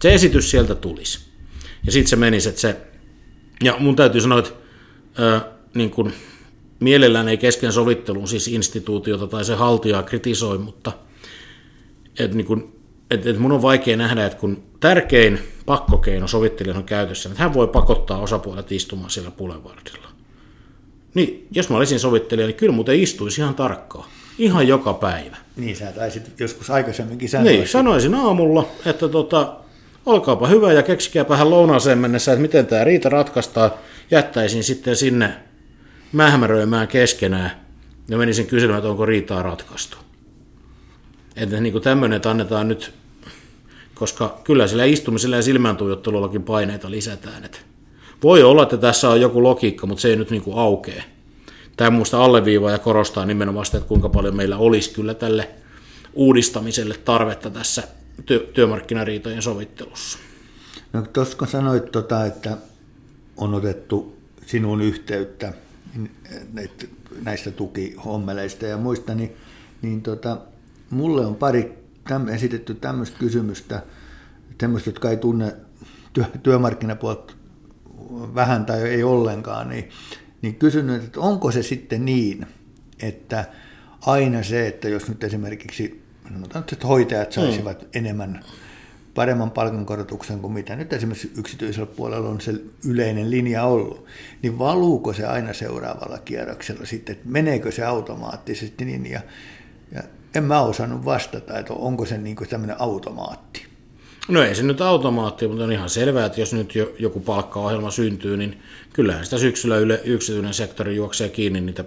Se 0.00 0.14
esitys 0.14 0.50
sieltä 0.50 0.74
tulisi. 0.74 1.18
Ja 1.86 1.92
sitten 1.92 2.08
se 2.08 2.16
menisi, 2.16 2.48
että 2.48 2.60
se, 2.60 2.76
ja 3.62 3.76
mun 3.78 3.96
täytyy 3.96 4.20
sanoa, 4.20 4.38
että 4.38 4.50
niin 5.74 5.90
kun, 5.90 6.12
mielellään 6.80 7.28
ei 7.28 7.36
kesken 7.36 7.72
sovittelun 7.72 8.28
siis 8.28 8.48
instituutiota 8.48 9.26
tai 9.26 9.44
se 9.44 9.54
haltijaa 9.54 10.02
kritisoi, 10.02 10.58
mutta 10.58 10.92
että 12.18 12.36
niin 12.36 12.46
kun, 12.46 12.72
että, 13.10 13.30
että 13.30 13.42
mun 13.42 13.52
on 13.52 13.62
vaikea 13.62 13.96
nähdä, 13.96 14.26
että 14.26 14.38
kun 14.38 14.62
tärkein 14.80 15.38
pakkokeino 15.66 16.28
sovittelijan 16.28 16.76
on 16.76 16.84
käytössä, 16.84 17.28
että 17.28 17.42
hän 17.42 17.54
voi 17.54 17.68
pakottaa 17.68 18.20
osapuolet 18.20 18.72
istumaan 18.72 19.10
siellä 19.10 19.30
pulevardilla. 19.30 20.08
Niin, 21.14 21.46
jos 21.50 21.70
mä 21.70 21.76
olisin 21.76 22.00
sovittelija, 22.00 22.46
niin 22.46 22.56
kyllä 22.56 22.72
muuten 22.72 23.00
istuisi 23.00 23.40
ihan 23.40 23.54
tarkkaan. 23.54 24.08
Ihan 24.38 24.68
joka 24.68 24.94
päivä. 24.94 25.36
Niin, 25.56 25.76
sä 25.76 25.92
taisit 25.92 26.40
joskus 26.40 26.70
aikaisemminkin 26.70 27.28
sanoa. 27.28 27.44
Niin, 27.44 27.68
sanoisin 27.68 28.14
aamulla, 28.14 28.68
että 28.86 29.08
tota, 29.08 29.56
olkaapa 30.08 30.46
hyvä 30.46 30.72
ja 30.72 30.82
keksikääpähän 30.82 31.50
lounaaseen 31.50 31.98
mennessä, 31.98 32.32
että 32.32 32.42
miten 32.42 32.66
tämä 32.66 32.84
riita 32.84 33.08
ratkaistaan. 33.08 33.70
Jättäisin 34.10 34.64
sitten 34.64 34.96
sinne 34.96 35.34
mähmäröimään 36.12 36.88
keskenään 36.88 37.50
ja 38.08 38.18
menisin 38.18 38.46
kysymään, 38.46 38.78
että 38.78 38.90
onko 38.90 39.06
riitaa 39.06 39.42
ratkaistu. 39.42 39.96
Että 41.36 41.60
niin 41.60 41.72
kuin 41.72 41.84
tämmöinen, 41.84 42.16
että 42.16 42.30
annetaan 42.30 42.68
nyt, 42.68 42.92
koska 43.94 44.40
kyllä 44.44 44.66
sillä 44.66 44.84
istumisella 44.84 45.36
ja 45.36 45.42
silmäntuijottelullakin 45.42 46.42
paineita 46.42 46.90
lisätään. 46.90 47.44
Että 47.44 47.58
voi 48.22 48.42
olla, 48.42 48.62
että 48.62 48.76
tässä 48.76 49.10
on 49.10 49.20
joku 49.20 49.42
logiikka, 49.42 49.86
mutta 49.86 50.02
se 50.02 50.08
ei 50.08 50.16
nyt 50.16 50.30
niin 50.30 50.42
kuin 50.42 50.58
aukee. 50.58 51.04
Tämä 51.76 51.90
minusta 51.90 52.24
alleviivaa 52.24 52.70
ja 52.70 52.78
korostaa 52.78 53.26
nimenomaan 53.26 53.66
sitä, 53.66 53.78
että 53.78 53.88
kuinka 53.88 54.08
paljon 54.08 54.36
meillä 54.36 54.56
olisi 54.56 54.94
kyllä 54.94 55.14
tälle 55.14 55.48
uudistamiselle 56.12 56.94
tarvetta 57.04 57.50
tässä 57.50 57.82
työ, 58.26 58.50
työmarkkinariitojen 58.54 59.42
sovittelussa. 59.42 60.18
No 60.92 61.02
tuossa 61.02 61.38
kun 61.38 61.48
sanoit, 61.48 61.92
tota, 61.92 62.26
että 62.26 62.56
on 63.36 63.54
otettu 63.54 64.18
sinun 64.46 64.80
yhteyttä 64.80 65.52
näistä 67.22 67.50
tukihommeleista 67.50 68.66
ja 68.66 68.76
muista, 68.76 69.14
niin, 69.14 69.36
niin 69.82 70.02
tota, 70.02 70.38
mulle 70.90 71.26
on 71.26 71.36
pari 71.36 71.78
täm, 72.08 72.28
esitetty 72.28 72.74
tämmöistä 72.74 73.18
kysymystä, 73.18 73.82
tämmöistä, 74.58 74.90
jotka 74.90 75.10
ei 75.10 75.16
tunne 75.16 75.56
työ, 76.12 76.24
työmarkkinapuolta 76.42 77.34
vähän 78.34 78.66
tai 78.66 78.82
ei 78.82 79.02
ollenkaan, 79.02 79.68
niin, 79.68 79.88
niin 80.42 80.54
kysynyt, 80.54 81.04
että 81.04 81.20
onko 81.20 81.52
se 81.52 81.62
sitten 81.62 82.04
niin, 82.04 82.46
että 83.02 83.44
aina 84.06 84.42
se, 84.42 84.66
että 84.66 84.88
jos 84.88 85.08
nyt 85.08 85.24
esimerkiksi 85.24 86.07
sanotaan, 86.32 86.64
että 86.72 86.86
hoitajat 86.86 87.32
saisivat 87.32 87.82
mm. 87.82 87.88
enemmän 87.94 88.44
paremman 89.14 89.50
palkankorotuksen 89.50 90.40
kuin 90.40 90.52
mitä 90.52 90.76
nyt 90.76 90.92
esimerkiksi 90.92 91.32
yksityisellä 91.38 91.86
puolella 91.86 92.28
on 92.28 92.40
se 92.40 92.54
yleinen 92.84 93.30
linja 93.30 93.64
ollut, 93.64 94.04
niin 94.42 94.58
valuuko 94.58 95.12
se 95.12 95.26
aina 95.26 95.52
seuraavalla 95.52 96.18
kierroksella 96.18 96.86
sitten, 96.86 97.12
että 97.12 97.28
meneekö 97.28 97.72
se 97.72 97.84
automaattisesti 97.84 98.84
niin, 98.84 99.06
ja, 99.06 99.20
ja 99.92 100.02
en 100.34 100.44
mä 100.44 100.60
osannut 100.60 101.04
vastata, 101.04 101.58
että 101.58 101.74
onko 101.74 102.06
se 102.06 102.18
niin 102.18 102.36
kuin 102.36 102.48
tämmöinen 102.48 102.80
automaatti. 102.80 103.66
No 104.28 104.42
ei 104.42 104.54
se 104.54 104.62
nyt 104.62 104.80
automaatti, 104.80 105.48
mutta 105.48 105.64
on 105.64 105.72
ihan 105.72 105.90
selvää, 105.90 106.26
että 106.26 106.40
jos 106.40 106.52
nyt 106.52 106.72
joku 106.98 107.20
palkkaohjelma 107.20 107.90
syntyy, 107.90 108.36
niin 108.36 108.58
kyllähän 108.92 109.24
sitä 109.24 109.38
syksyllä 109.38 109.76
yle, 109.76 110.00
yksityinen 110.04 110.54
sektori 110.54 110.96
juoksee 110.96 111.28
kiinni 111.28 111.60
niitä 111.60 111.84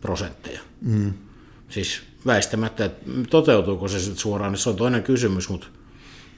prosentteja. 0.00 0.60
Mm. 0.80 1.12
Siis 1.68 2.02
väistämättä, 2.26 2.84
että 2.84 3.10
toteutuuko 3.30 3.88
se 3.88 4.00
sitten 4.00 4.18
suoraan, 4.18 4.52
niin 4.52 4.60
se 4.60 4.68
on 4.68 4.76
toinen 4.76 5.02
kysymys, 5.02 5.48
mutta 5.48 5.66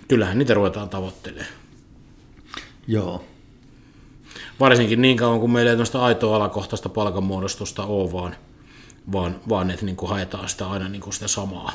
kyllähän 0.08 0.38
niitä 0.38 0.54
ruvetaan 0.54 0.88
tavoittelemaan. 0.88 1.52
Joo. 2.86 3.24
Varsinkin 4.60 5.02
niin 5.02 5.16
kauan, 5.16 5.40
kun 5.40 5.52
meillä 5.52 5.70
ei 5.70 5.76
tämmöistä 5.76 6.02
aitoa 6.02 6.36
alakohtaista 6.36 6.88
palkanmuodostusta 6.88 7.84
ole, 7.84 8.12
vaan, 8.12 8.36
vaan, 9.12 9.40
vaan 9.48 9.70
että 9.70 9.86
niin 9.86 9.96
kuin 9.96 10.10
haetaan 10.10 10.48
sitä 10.48 10.70
aina 10.70 10.88
niin 10.88 11.02
kuin 11.02 11.12
sitä 11.12 11.28
samaa. 11.28 11.72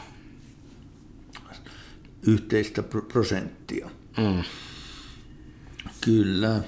Yhteistä 2.28 2.84
prosenttia. 2.84 3.90
Mm. 4.18 4.44
Kyllä. 6.02 6.62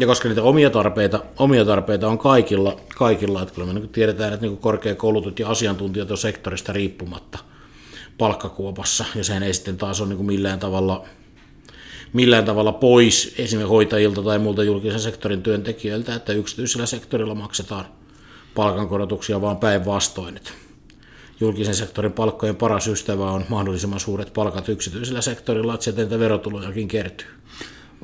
Ja 0.00 0.06
koska 0.06 0.28
niitä 0.28 0.42
omia 0.42 0.70
tarpeita, 0.70 1.22
omia 1.38 1.64
tarpeita 1.64 2.08
on 2.08 2.18
kaikilla, 2.18 2.80
kaikilla 2.96 3.42
että 3.42 3.54
kyllä 3.54 3.66
me 3.66 3.80
niin 3.80 3.88
tiedetään, 3.88 4.32
että 4.32 4.46
niin 4.46 4.58
korkeakoulut 4.58 5.38
ja 5.38 5.48
asiantuntijat 5.48 6.10
on 6.10 6.18
sektorista 6.18 6.72
riippumatta 6.72 7.38
palkkakuopassa, 8.18 9.04
ja 9.14 9.24
sehän 9.24 9.42
ei 9.42 9.54
sitten 9.54 9.76
taas 9.76 10.00
ole 10.00 10.08
niin 10.08 10.26
millään 10.26 10.58
tavalla 10.58 11.04
millään 12.12 12.44
tavalla 12.44 12.72
pois 12.72 13.34
esimerkiksi 13.38 13.70
hoitajilta 13.70 14.22
tai 14.22 14.38
muilta 14.38 14.64
julkisen 14.64 15.00
sektorin 15.00 15.42
työntekijöiltä, 15.42 16.14
että 16.14 16.32
yksityisellä 16.32 16.86
sektorilla 16.86 17.34
maksetaan 17.34 17.84
palkankorotuksia 18.54 19.40
vaan 19.40 19.56
päinvastoin. 19.56 20.40
Julkisen 21.40 21.74
sektorin 21.74 22.12
palkkojen 22.12 22.56
paras 22.56 22.88
ystävä 22.88 23.30
on 23.30 23.44
mahdollisimman 23.48 24.00
suuret 24.00 24.32
palkat 24.32 24.68
yksityisellä 24.68 25.20
sektorilla, 25.20 25.74
että 25.74 25.84
sieltä 25.84 26.18
verotulojakin 26.18 26.88
kertyy. 26.88 27.26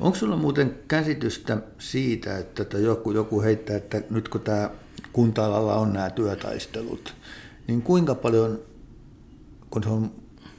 Onko 0.01 0.17
sulla 0.17 0.35
muuten 0.35 0.79
käsitystä 0.87 1.57
siitä, 1.79 2.37
että 2.37 2.77
joku, 2.77 3.11
joku 3.11 3.41
heittää, 3.41 3.77
että 3.77 4.01
nyt 4.09 4.29
kun 4.29 4.41
tämä 4.41 4.69
kunta-alalla 5.13 5.75
on 5.75 5.93
nämä 5.93 6.09
työtaistelut, 6.09 7.13
niin 7.67 7.81
kuinka 7.81 8.15
paljon, 8.15 8.59
kun 9.69 9.83
se 9.83 9.89
on, 9.89 10.11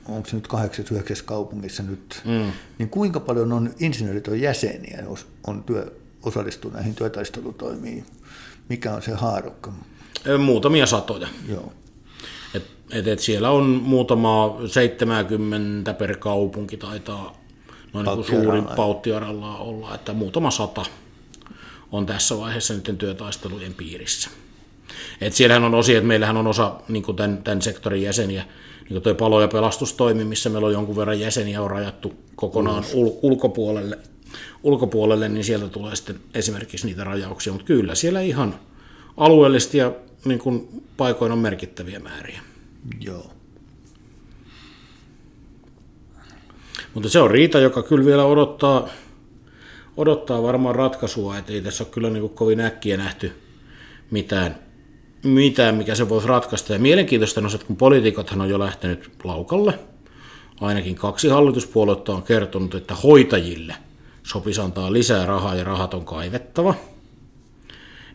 onko 0.09 0.29
se 0.29 0.37
nyt 0.37 0.47
89 0.47 1.27
kaupungissa 1.27 1.83
nyt, 1.83 2.23
mm. 2.25 2.53
niin 2.79 2.89
kuinka 2.89 3.21
paljon 3.21 3.53
on 3.53 3.75
insinöörit 3.79 4.29
on 4.29 4.41
jäseniä, 4.41 5.03
jos 5.05 5.27
on 5.47 5.63
työ, 5.65 5.93
osallistuu 6.23 6.71
näihin 6.71 6.95
työtaistelutoimiin? 6.95 8.05
Mikä 8.69 8.95
on 8.95 9.03
se 9.03 9.13
haarukka? 9.13 9.73
Muutamia 10.39 10.87
satoja. 10.87 11.29
Joo. 11.49 11.73
Et, 12.55 12.65
et, 12.91 13.07
et 13.07 13.19
siellä 13.19 13.51
on 13.51 13.65
muutama 13.65 14.57
70 14.67 15.95
per 15.95 16.17
kaupunki 16.17 16.77
taitaa 16.77 17.42
noin 17.93 18.07
niin 18.07 18.25
suurin 18.25 18.65
pauttiaralla 18.77 19.57
olla, 19.57 19.95
että 19.95 20.13
muutama 20.13 20.51
sata 20.51 20.83
on 21.93 22.07
tässä 22.07 22.39
vaiheessa 22.39 22.75
nyt 22.75 22.95
työtaistelujen 22.99 23.75
piirissä. 23.75 24.31
Et 25.21 25.33
siellähän 25.33 25.65
on 25.65 25.75
osia, 25.75 25.99
että 25.99 26.09
meillähän 26.09 26.37
on 26.37 26.47
osa 26.47 26.75
niin 26.89 27.17
tämän, 27.17 27.43
tämän 27.43 27.63
sektorin 27.63 28.03
jäseniä, 28.03 28.45
niin 28.91 29.03
kuin 29.03 29.17
palo- 29.17 29.41
ja 29.41 29.49
pelastustoimi, 29.49 30.25
missä 30.25 30.51
meillä 30.51 30.67
on 30.67 30.73
jonkun 30.73 30.97
verran 30.97 31.21
jäseniä 31.21 31.63
on 31.63 31.71
rajattu 31.71 32.13
kokonaan 32.37 32.85
ul- 32.85 33.19
ulkopuolelle, 33.23 33.99
ulkopuolelle, 34.63 35.29
niin 35.29 35.45
sieltä 35.45 35.69
tulee 35.69 35.97
sitten 35.97 36.21
esimerkiksi 36.35 36.87
niitä 36.87 37.05
rajauksia, 37.05 37.53
mutta 37.53 37.67
kyllä 37.67 37.95
siellä 37.95 38.21
ihan 38.21 38.55
alueellisesti 39.17 39.79
ja 39.79 39.93
niin 40.25 40.39
kuin 40.39 40.83
paikoin 40.97 41.33
on 41.33 41.39
merkittäviä 41.39 42.01
määriä. 42.01 42.41
Joo. 43.01 43.42
Mutta 46.95 47.09
se 47.09 47.21
on 47.21 47.31
riita, 47.31 47.59
joka 47.59 47.83
kyllä 47.83 48.07
vielä 48.07 48.25
odottaa, 48.25 48.89
odottaa 49.97 50.43
varmaan 50.43 50.75
ratkaisua, 50.75 51.39
että 51.39 51.53
ei 51.53 51.61
tässä 51.61 51.85
ole 51.85 51.93
kyllä 51.93 52.11
niin 52.11 52.21
kuin 52.21 52.35
kovin 52.35 52.61
äkkiä 52.61 52.97
nähty 52.97 53.33
mitään, 54.11 54.59
mitään, 55.25 55.75
mikä 55.75 55.95
se 55.95 56.09
voisi 56.09 56.29
ratkaista. 56.29 56.73
Ja 56.73 56.79
mielenkiintoista 56.79 57.41
on 57.41 57.51
se, 57.51 57.55
että 57.55 57.67
kun 57.67 57.77
poliitikothan 57.77 58.41
on 58.41 58.51
jo 58.51 58.59
lähtenyt 58.59 59.11
laukalle, 59.25 59.79
ainakin 60.61 60.95
kaksi 60.95 61.29
hallituspuoluetta 61.29 62.15
on 62.15 62.23
kertonut, 62.23 62.75
että 62.75 62.95
hoitajille 62.95 63.75
sopisi 64.23 64.61
antaa 64.61 64.93
lisää 64.93 65.27
rahaa 65.27 65.55
ja 65.55 65.65
rahat 65.65 65.95
on 65.95 66.05
kaivettava, 66.05 66.75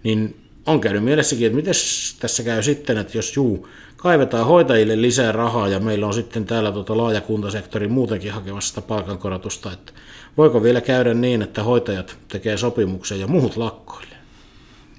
niin 0.03 0.46
on 0.67 0.81
käynyt 0.81 1.03
mielessäkin, 1.03 1.47
että 1.47 1.55
miten 1.55 1.73
tässä 2.19 2.43
käy 2.43 2.63
sitten, 2.63 2.97
että 2.97 3.17
jos 3.17 3.35
juu, 3.35 3.67
kaivetaan 3.97 4.45
hoitajille 4.45 5.01
lisää 5.01 5.31
rahaa 5.31 5.67
ja 5.67 5.79
meillä 5.79 6.07
on 6.07 6.13
sitten 6.13 6.45
täällä 6.45 6.71
tuota 6.71 6.97
laaja 6.97 7.21
kuntasektori 7.21 7.87
muutenkin 7.87 8.31
hakemassa 8.31 8.69
sitä 8.69 8.81
palkankorotusta, 8.81 9.71
että 9.71 9.93
voiko 10.37 10.63
vielä 10.63 10.81
käydä 10.81 11.13
niin, 11.13 11.41
että 11.41 11.63
hoitajat 11.63 12.17
tekee 12.27 12.57
sopimuksen 12.57 13.19
ja 13.19 13.27
muut 13.27 13.57
lakkoille? 13.57 14.15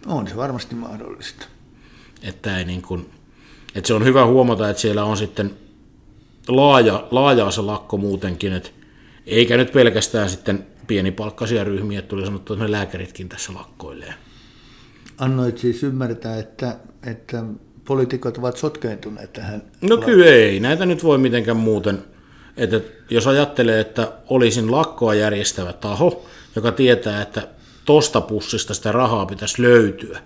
On 0.06 0.28
se 0.28 0.36
varmasti 0.36 0.74
mahdollista. 0.74 1.46
Että, 2.22 2.58
ei 2.58 2.64
niin 2.64 2.82
kuin, 2.82 3.10
että 3.74 3.88
se 3.88 3.94
on 3.94 4.04
hyvä 4.04 4.26
huomata, 4.26 4.70
että 4.70 4.82
siellä 4.82 5.04
on 5.04 5.16
sitten 5.16 5.50
laaja, 6.48 7.08
laaja 7.10 7.50
se 7.50 7.60
lakko 7.60 7.96
muutenkin, 7.96 8.52
että 8.52 8.70
eikä 9.26 9.56
nyt 9.56 9.72
pelkästään 9.72 10.30
sitten 10.30 10.66
pienipalkkaisia 10.86 11.64
ryhmiä, 11.64 11.98
että 11.98 12.08
tuli 12.08 12.24
sanottu, 12.24 12.52
että 12.52 12.64
me 12.64 12.70
lääkäritkin 12.70 13.28
tässä 13.28 13.54
lakkoilee. 13.54 14.14
Annoit 15.18 15.58
siis 15.58 15.82
ymmärtää, 15.82 16.38
että, 16.38 16.76
että 17.06 17.44
poliitikot 17.84 18.38
ovat 18.38 18.56
sotkeentuneet 18.56 19.32
tähän? 19.32 19.62
No 19.80 19.96
kyllä 19.96 20.26
ei, 20.26 20.60
näitä 20.60 20.86
nyt 20.86 21.04
voi 21.04 21.18
mitenkään 21.18 21.56
muuten. 21.56 21.98
Että 22.56 22.80
jos 23.10 23.26
ajattelee, 23.26 23.80
että 23.80 24.12
olisin 24.28 24.70
lakkoa 24.70 25.14
järjestävä 25.14 25.72
taho, 25.72 26.26
joka 26.56 26.72
tietää, 26.72 27.22
että 27.22 27.48
tosta 27.84 28.20
pussista 28.20 28.74
sitä 28.74 28.92
rahaa 28.92 29.26
pitäisi 29.26 29.62
löytyä, 29.62 30.20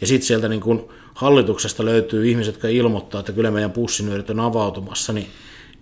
ja 0.00 0.06
sitten 0.06 0.26
sieltä 0.26 0.48
niin 0.48 0.60
kun 0.60 0.88
hallituksesta 1.14 1.84
löytyy 1.84 2.28
ihmiset, 2.28 2.54
jotka 2.54 2.68
ilmoittaa, 2.68 3.20
että 3.20 3.32
kyllä 3.32 3.50
meidän 3.50 3.72
pussinyörit 3.72 4.30
on 4.30 4.40
avautumassa, 4.40 5.12
niin 5.12 5.26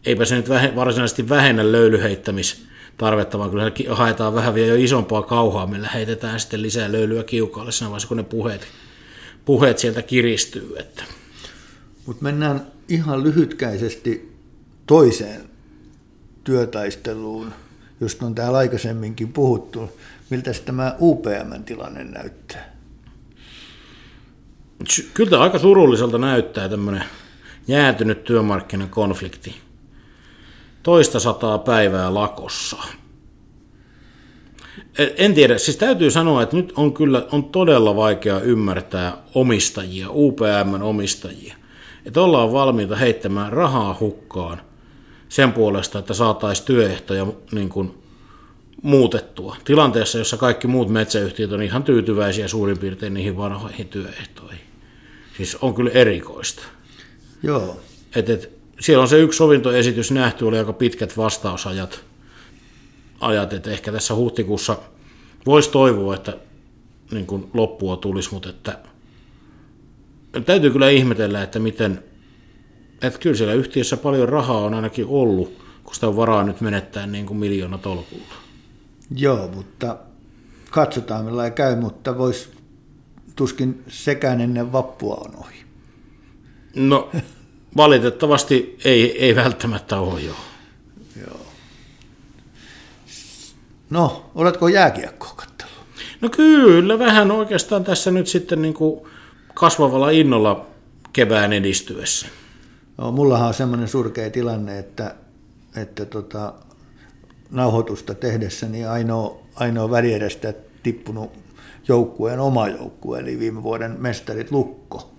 eipä 0.06 0.24
se 0.24 0.36
nyt 0.36 0.48
varsinaisesti 0.76 1.28
vähennä 1.28 1.72
löylyheittämistarvetta, 3.02 3.38
vaan 3.38 3.50
kyllä 3.50 3.96
haetaan 3.96 4.34
vähän 4.34 4.54
vielä 4.54 4.68
jo 4.68 4.84
isompaa 4.84 5.22
kauhaa, 5.22 5.66
millä 5.66 5.88
heitetään 5.94 6.40
sitten 6.40 6.62
lisää 6.62 6.92
löylyä 6.92 7.24
kiukaalle 7.24 7.72
siinä 7.72 7.90
vaiheessa, 7.90 8.08
kun 8.08 8.16
ne 8.16 8.22
puheet, 8.22 8.66
puheet 9.44 9.78
sieltä 9.78 10.02
kiristyy. 10.02 10.76
Että. 10.78 11.04
Mutta 12.06 12.22
mennään 12.22 12.66
ihan 12.88 13.22
lyhytkäisesti 13.22 14.32
toiseen 14.86 15.40
työtaisteluun, 16.44 17.52
josta 18.00 18.26
on 18.26 18.34
täällä 18.34 18.58
aikaisemminkin 18.58 19.32
puhuttu. 19.32 19.90
Miltä 20.30 20.50
tämä 20.64 20.96
UPM-tilanne 21.00 22.04
näyttää? 22.04 22.74
Kyllä 25.14 25.40
aika 25.40 25.58
surulliselta 25.58 26.18
näyttää 26.18 26.68
tämmöinen 26.68 27.04
jäätynyt 27.68 28.24
työmarkkinakonflikti. 28.24 29.54
Toista 30.84 31.20
sataa 31.20 31.58
päivää 31.58 32.14
lakossa. 32.14 32.76
En 35.16 35.34
tiedä, 35.34 35.58
siis 35.58 35.76
täytyy 35.76 36.10
sanoa, 36.10 36.42
että 36.42 36.56
nyt 36.56 36.72
on 36.76 36.94
kyllä 36.94 37.26
on 37.32 37.44
todella 37.44 37.96
vaikea 37.96 38.40
ymmärtää 38.40 39.16
omistajia, 39.34 40.06
UPM 40.10 40.82
omistajia. 40.82 41.54
Että 42.06 42.20
ollaan 42.20 42.52
valmiita 42.52 42.96
heittämään 42.96 43.52
rahaa 43.52 43.96
hukkaan 44.00 44.60
sen 45.28 45.52
puolesta, 45.52 45.98
että 45.98 46.14
saataisiin 46.14 46.66
työehtoja 46.66 47.26
niin 47.52 47.68
kuin 47.68 47.94
muutettua. 48.82 49.56
Tilanteessa, 49.64 50.18
jossa 50.18 50.36
kaikki 50.36 50.66
muut 50.66 50.88
metsäyhtiöt 50.88 51.52
on 51.52 51.62
ihan 51.62 51.82
tyytyväisiä 51.82 52.48
suurin 52.48 52.78
piirtein 52.78 53.14
niihin 53.14 53.36
vanhoihin 53.36 53.88
työehtoihin. 53.88 54.60
Siis 55.36 55.56
on 55.60 55.74
kyllä 55.74 55.90
erikoista. 55.90 56.62
Joo. 57.42 57.80
Et, 58.16 58.28
et, 58.28 58.53
siellä 58.80 59.02
on 59.02 59.08
se 59.08 59.20
yksi 59.20 59.36
sovintoesitys 59.36 60.10
nähty, 60.10 60.44
oli 60.44 60.58
aika 60.58 60.72
pitkät 60.72 61.16
vastausajat. 61.16 62.04
Ajat, 63.20 63.52
että 63.52 63.70
ehkä 63.70 63.92
tässä 63.92 64.14
huhtikuussa 64.14 64.76
voisi 65.46 65.70
toivoa, 65.70 66.14
että 66.14 66.36
niin 67.10 67.26
kuin 67.26 67.50
loppua 67.54 67.96
tulisi, 67.96 68.32
mutta 68.32 68.48
että, 68.48 68.78
täytyy 70.46 70.70
kyllä 70.70 70.90
ihmetellä, 70.90 71.42
että 71.42 71.58
miten, 71.58 72.04
että 73.02 73.18
kyllä 73.18 73.36
siellä 73.36 73.54
yhtiössä 73.54 73.96
paljon 73.96 74.28
rahaa 74.28 74.60
on 74.60 74.74
ainakin 74.74 75.06
ollut, 75.08 75.64
kun 75.84 75.94
sitä 75.94 76.08
on 76.08 76.16
varaa 76.16 76.44
nyt 76.44 76.60
menettää 76.60 77.06
niin 77.06 77.26
kuin 77.26 77.36
miljoona 77.36 77.78
tolkulla. 77.78 78.34
Joo, 79.16 79.48
mutta 79.54 79.98
katsotaan 80.70 81.24
millä 81.24 81.50
käy, 81.50 81.76
mutta 81.76 82.18
vois 82.18 82.52
tuskin 83.36 83.82
sekään 83.88 84.40
ennen 84.40 84.72
vappua 84.72 85.14
on 85.14 85.36
ohi. 85.36 85.64
No 86.74 87.10
valitettavasti 87.76 88.78
ei, 88.84 89.24
ei 89.24 89.36
välttämättä 89.36 89.98
ole 89.98 90.20
jo. 90.20 90.34
Joo. 91.20 91.40
No, 93.90 94.30
oletko 94.34 94.68
jääkiekkoa 94.68 95.32
katsellut? 95.36 95.86
No 96.20 96.28
kyllä, 96.28 96.98
vähän 96.98 97.30
oikeastaan 97.30 97.84
tässä 97.84 98.10
nyt 98.10 98.26
sitten 98.26 98.62
niin 98.62 98.74
kuin 98.74 99.00
kasvavalla 99.54 100.10
innolla 100.10 100.66
kevään 101.12 101.52
edistyessä. 101.52 102.26
No, 102.98 103.12
mullahan 103.12 103.48
on 103.48 103.54
semmoinen 103.54 103.88
surkea 103.88 104.30
tilanne, 104.30 104.78
että, 104.78 105.14
että 105.76 106.04
tota, 106.04 106.54
nauhoitusta 107.50 108.14
tehdessä 108.14 108.66
niin 108.66 108.88
ainoa, 108.88 109.38
ainoa 109.54 109.90
väliedestä 109.90 110.54
tippunut 110.82 111.32
joukkueen 111.88 112.40
oma 112.40 112.68
joukkue, 112.68 113.20
eli 113.20 113.38
viime 113.38 113.62
vuoden 113.62 113.96
mestarit 113.98 114.50
Lukko. 114.50 115.13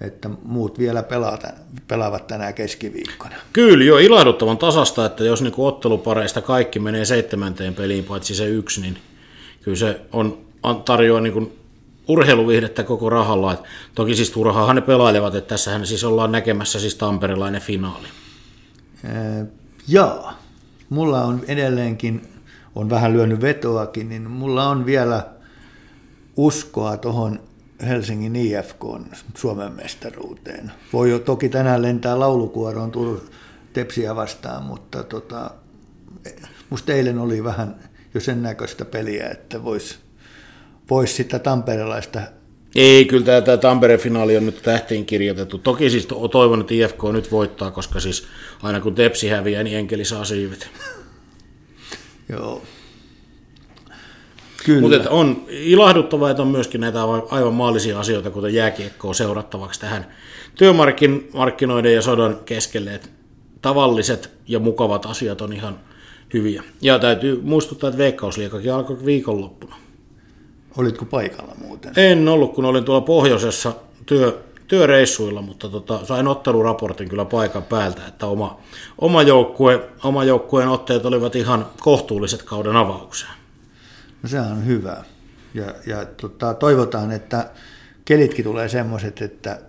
Että 0.00 0.30
muut 0.42 0.78
vielä 0.78 1.02
pelata, 1.02 1.48
pelaavat 1.88 2.26
tänään 2.26 2.54
keskiviikkona. 2.54 3.34
Kyllä, 3.52 3.84
jo 3.84 3.98
ilahduttavan 3.98 4.58
tasasta, 4.58 5.06
että 5.06 5.24
jos 5.24 5.42
niin 5.42 5.54
ottelupareista 5.56 6.42
kaikki 6.42 6.78
menee 6.78 7.04
seitsemänteen 7.04 7.74
peliin, 7.74 8.04
paitsi 8.04 8.34
se 8.34 8.46
yksi, 8.46 8.80
niin 8.80 8.98
kyllä 9.62 9.76
se 9.76 10.00
on, 10.12 10.38
tarjoaa 10.84 11.20
niin 11.20 11.32
kuin 11.32 11.58
urheiluvihdettä 12.08 12.82
koko 12.82 13.10
rahalla. 13.10 13.52
Et 13.52 13.62
toki 13.94 14.16
siis 14.16 14.30
turhaahan 14.30 14.76
ne 14.76 14.82
pelailevat, 14.82 15.34
että 15.34 15.48
tässähän 15.48 15.86
siis 15.86 16.04
ollaan 16.04 16.32
näkemässä 16.32 16.80
siis 16.80 16.94
tamperilainen 16.94 17.60
finaali. 17.60 18.08
Ee, 19.04 19.46
jaa 19.88 20.44
mulla 20.90 21.24
on 21.24 21.40
edelleenkin, 21.48 22.28
on 22.74 22.90
vähän 22.90 23.12
lyönyt 23.12 23.40
vetoakin, 23.40 24.08
niin 24.08 24.30
mulla 24.30 24.68
on 24.68 24.86
vielä 24.86 25.26
uskoa 26.36 26.96
tuohon 26.96 27.40
Helsingin 27.82 28.36
IFK 28.36 28.84
Suomen 29.34 29.72
mestaruuteen. 29.72 30.72
Voi 30.92 31.10
jo 31.10 31.18
toki 31.18 31.48
tänään 31.48 31.82
lentää 31.82 32.20
laulukuoroon 32.20 32.90
tullut 32.90 33.30
tepsiä 33.72 34.16
vastaan, 34.16 34.62
mutta 34.62 35.02
tota, 35.02 35.50
musta 36.70 36.92
eilen 36.92 37.18
oli 37.18 37.44
vähän 37.44 37.74
jo 38.14 38.20
sen 38.20 38.42
näköistä 38.42 38.84
peliä, 38.84 39.28
että 39.28 39.64
voisi 39.64 39.98
vois 40.90 41.16
sitä 41.16 41.38
tamperelaista 41.38 42.20
ei, 42.74 43.04
kyllä 43.04 43.24
tämä, 43.24 43.40
tämä 43.40 43.56
Tampereen 43.56 44.00
finaali 44.00 44.36
on 44.36 44.46
nyt 44.46 44.62
tähtiin 44.62 45.06
kirjoitettu. 45.06 45.58
Toki 45.58 45.90
siis 45.90 46.08
toivon, 46.30 46.60
että 46.60 46.74
IFK 46.74 46.98
nyt 47.12 47.32
voittaa, 47.32 47.70
koska 47.70 48.00
siis 48.00 48.26
aina 48.62 48.80
kun 48.80 48.94
Tepsi 48.94 49.28
häviää, 49.28 49.62
niin 49.62 49.76
Enkeli 49.76 50.04
saa 50.04 50.24
siivet. 50.24 50.68
Joo. 52.28 52.62
Kyllä. 54.64 54.80
Mutta 54.80 55.10
on 55.10 55.44
ilahduttavaa, 55.48 56.30
että 56.30 56.42
on 56.42 56.48
myöskin 56.48 56.80
näitä 56.80 56.98
aivan 57.30 57.54
maallisia 57.54 58.00
asioita, 58.00 58.30
kuten 58.30 58.54
jääkiekkoa 58.54 59.14
seurattavaksi 59.14 59.80
tähän 59.80 60.06
työmarkkinoiden 60.54 61.94
ja 61.94 62.02
sodan 62.02 62.38
keskelle. 62.44 62.94
Että 62.94 63.08
tavalliset 63.62 64.30
ja 64.48 64.58
mukavat 64.58 65.06
asiat 65.06 65.40
on 65.40 65.52
ihan 65.52 65.78
hyviä. 66.34 66.62
Ja 66.82 66.98
täytyy 66.98 67.40
muistuttaa, 67.42 67.88
että 67.88 67.98
Veikkausliikakin 67.98 68.72
alkoi 68.72 69.04
viikonloppuna. 69.04 69.76
Olitko 70.76 71.04
paikalla 71.04 71.54
muuten? 71.64 71.92
En 71.96 72.28
ollut, 72.28 72.54
kun 72.54 72.64
olin 72.64 72.84
tuolla 72.84 73.00
pohjoisessa 73.00 73.72
työ, 74.06 74.38
työreissuilla, 74.68 75.42
mutta 75.42 75.68
tota, 75.68 76.06
sain 76.06 76.28
otteluraportin 76.28 77.08
kyllä 77.08 77.24
paikan 77.24 77.62
päältä, 77.62 78.06
että 78.08 78.26
oma, 78.26 78.60
oma, 78.98 79.22
joukkue, 79.22 79.88
oma 80.04 80.24
joukkueen 80.24 80.68
otteet 80.68 81.06
olivat 81.06 81.36
ihan 81.36 81.66
kohtuulliset 81.80 82.42
kauden 82.42 82.76
avaukseen. 82.76 83.43
No 84.24 84.28
se 84.28 84.40
on 84.40 84.66
hyvä. 84.66 85.04
Ja, 85.54 85.74
ja 85.86 86.04
tota, 86.04 86.54
toivotaan, 86.54 87.12
että 87.12 87.50
kelitkin 88.04 88.44
tulee 88.44 88.68
semmoiset, 88.68 89.22
että 89.22 89.60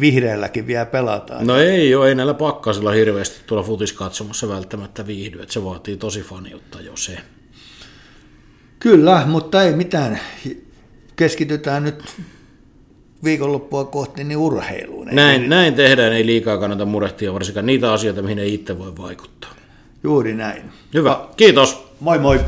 vihreälläkin 0.00 0.66
vielä 0.66 0.86
pelataan. 0.86 1.46
No 1.46 1.56
ei 1.56 1.94
ole, 1.94 2.08
ei 2.08 2.14
näillä 2.14 2.34
pakkasilla 2.34 2.92
hirveästi 2.92 3.40
tuolla 3.46 3.66
futiskatsomassa 3.66 4.48
välttämättä 4.48 5.06
viihdy, 5.06 5.42
että 5.42 5.52
se 5.52 5.64
vaatii 5.64 5.96
tosi 5.96 6.22
faniutta 6.22 6.80
jo 6.80 6.96
se. 6.96 7.18
Kyllä, 8.78 9.22
mutta 9.26 9.62
ei 9.62 9.72
mitään. 9.72 10.20
Keskitytään 11.16 11.84
nyt 11.84 12.04
viikonloppua 13.24 13.84
kohti 13.84 14.24
niin 14.24 14.38
urheiluun. 14.38 15.06
Näin, 15.12 15.42
ei... 15.42 15.48
näin 15.48 15.74
tehdään, 15.74 16.12
ei 16.12 16.26
liikaa 16.26 16.58
kannata 16.58 16.84
murehtia, 16.84 17.32
varsinkaan 17.32 17.66
niitä 17.66 17.92
asioita, 17.92 18.22
mihin 18.22 18.38
ei 18.38 18.54
itse 18.54 18.78
voi 18.78 18.96
vaikuttaa. 18.96 19.54
Juuri 20.02 20.34
näin. 20.34 20.62
Hyvä, 20.94 21.20
kiitos. 21.36 21.86
Moi 22.00 22.18
moi. 22.18 22.40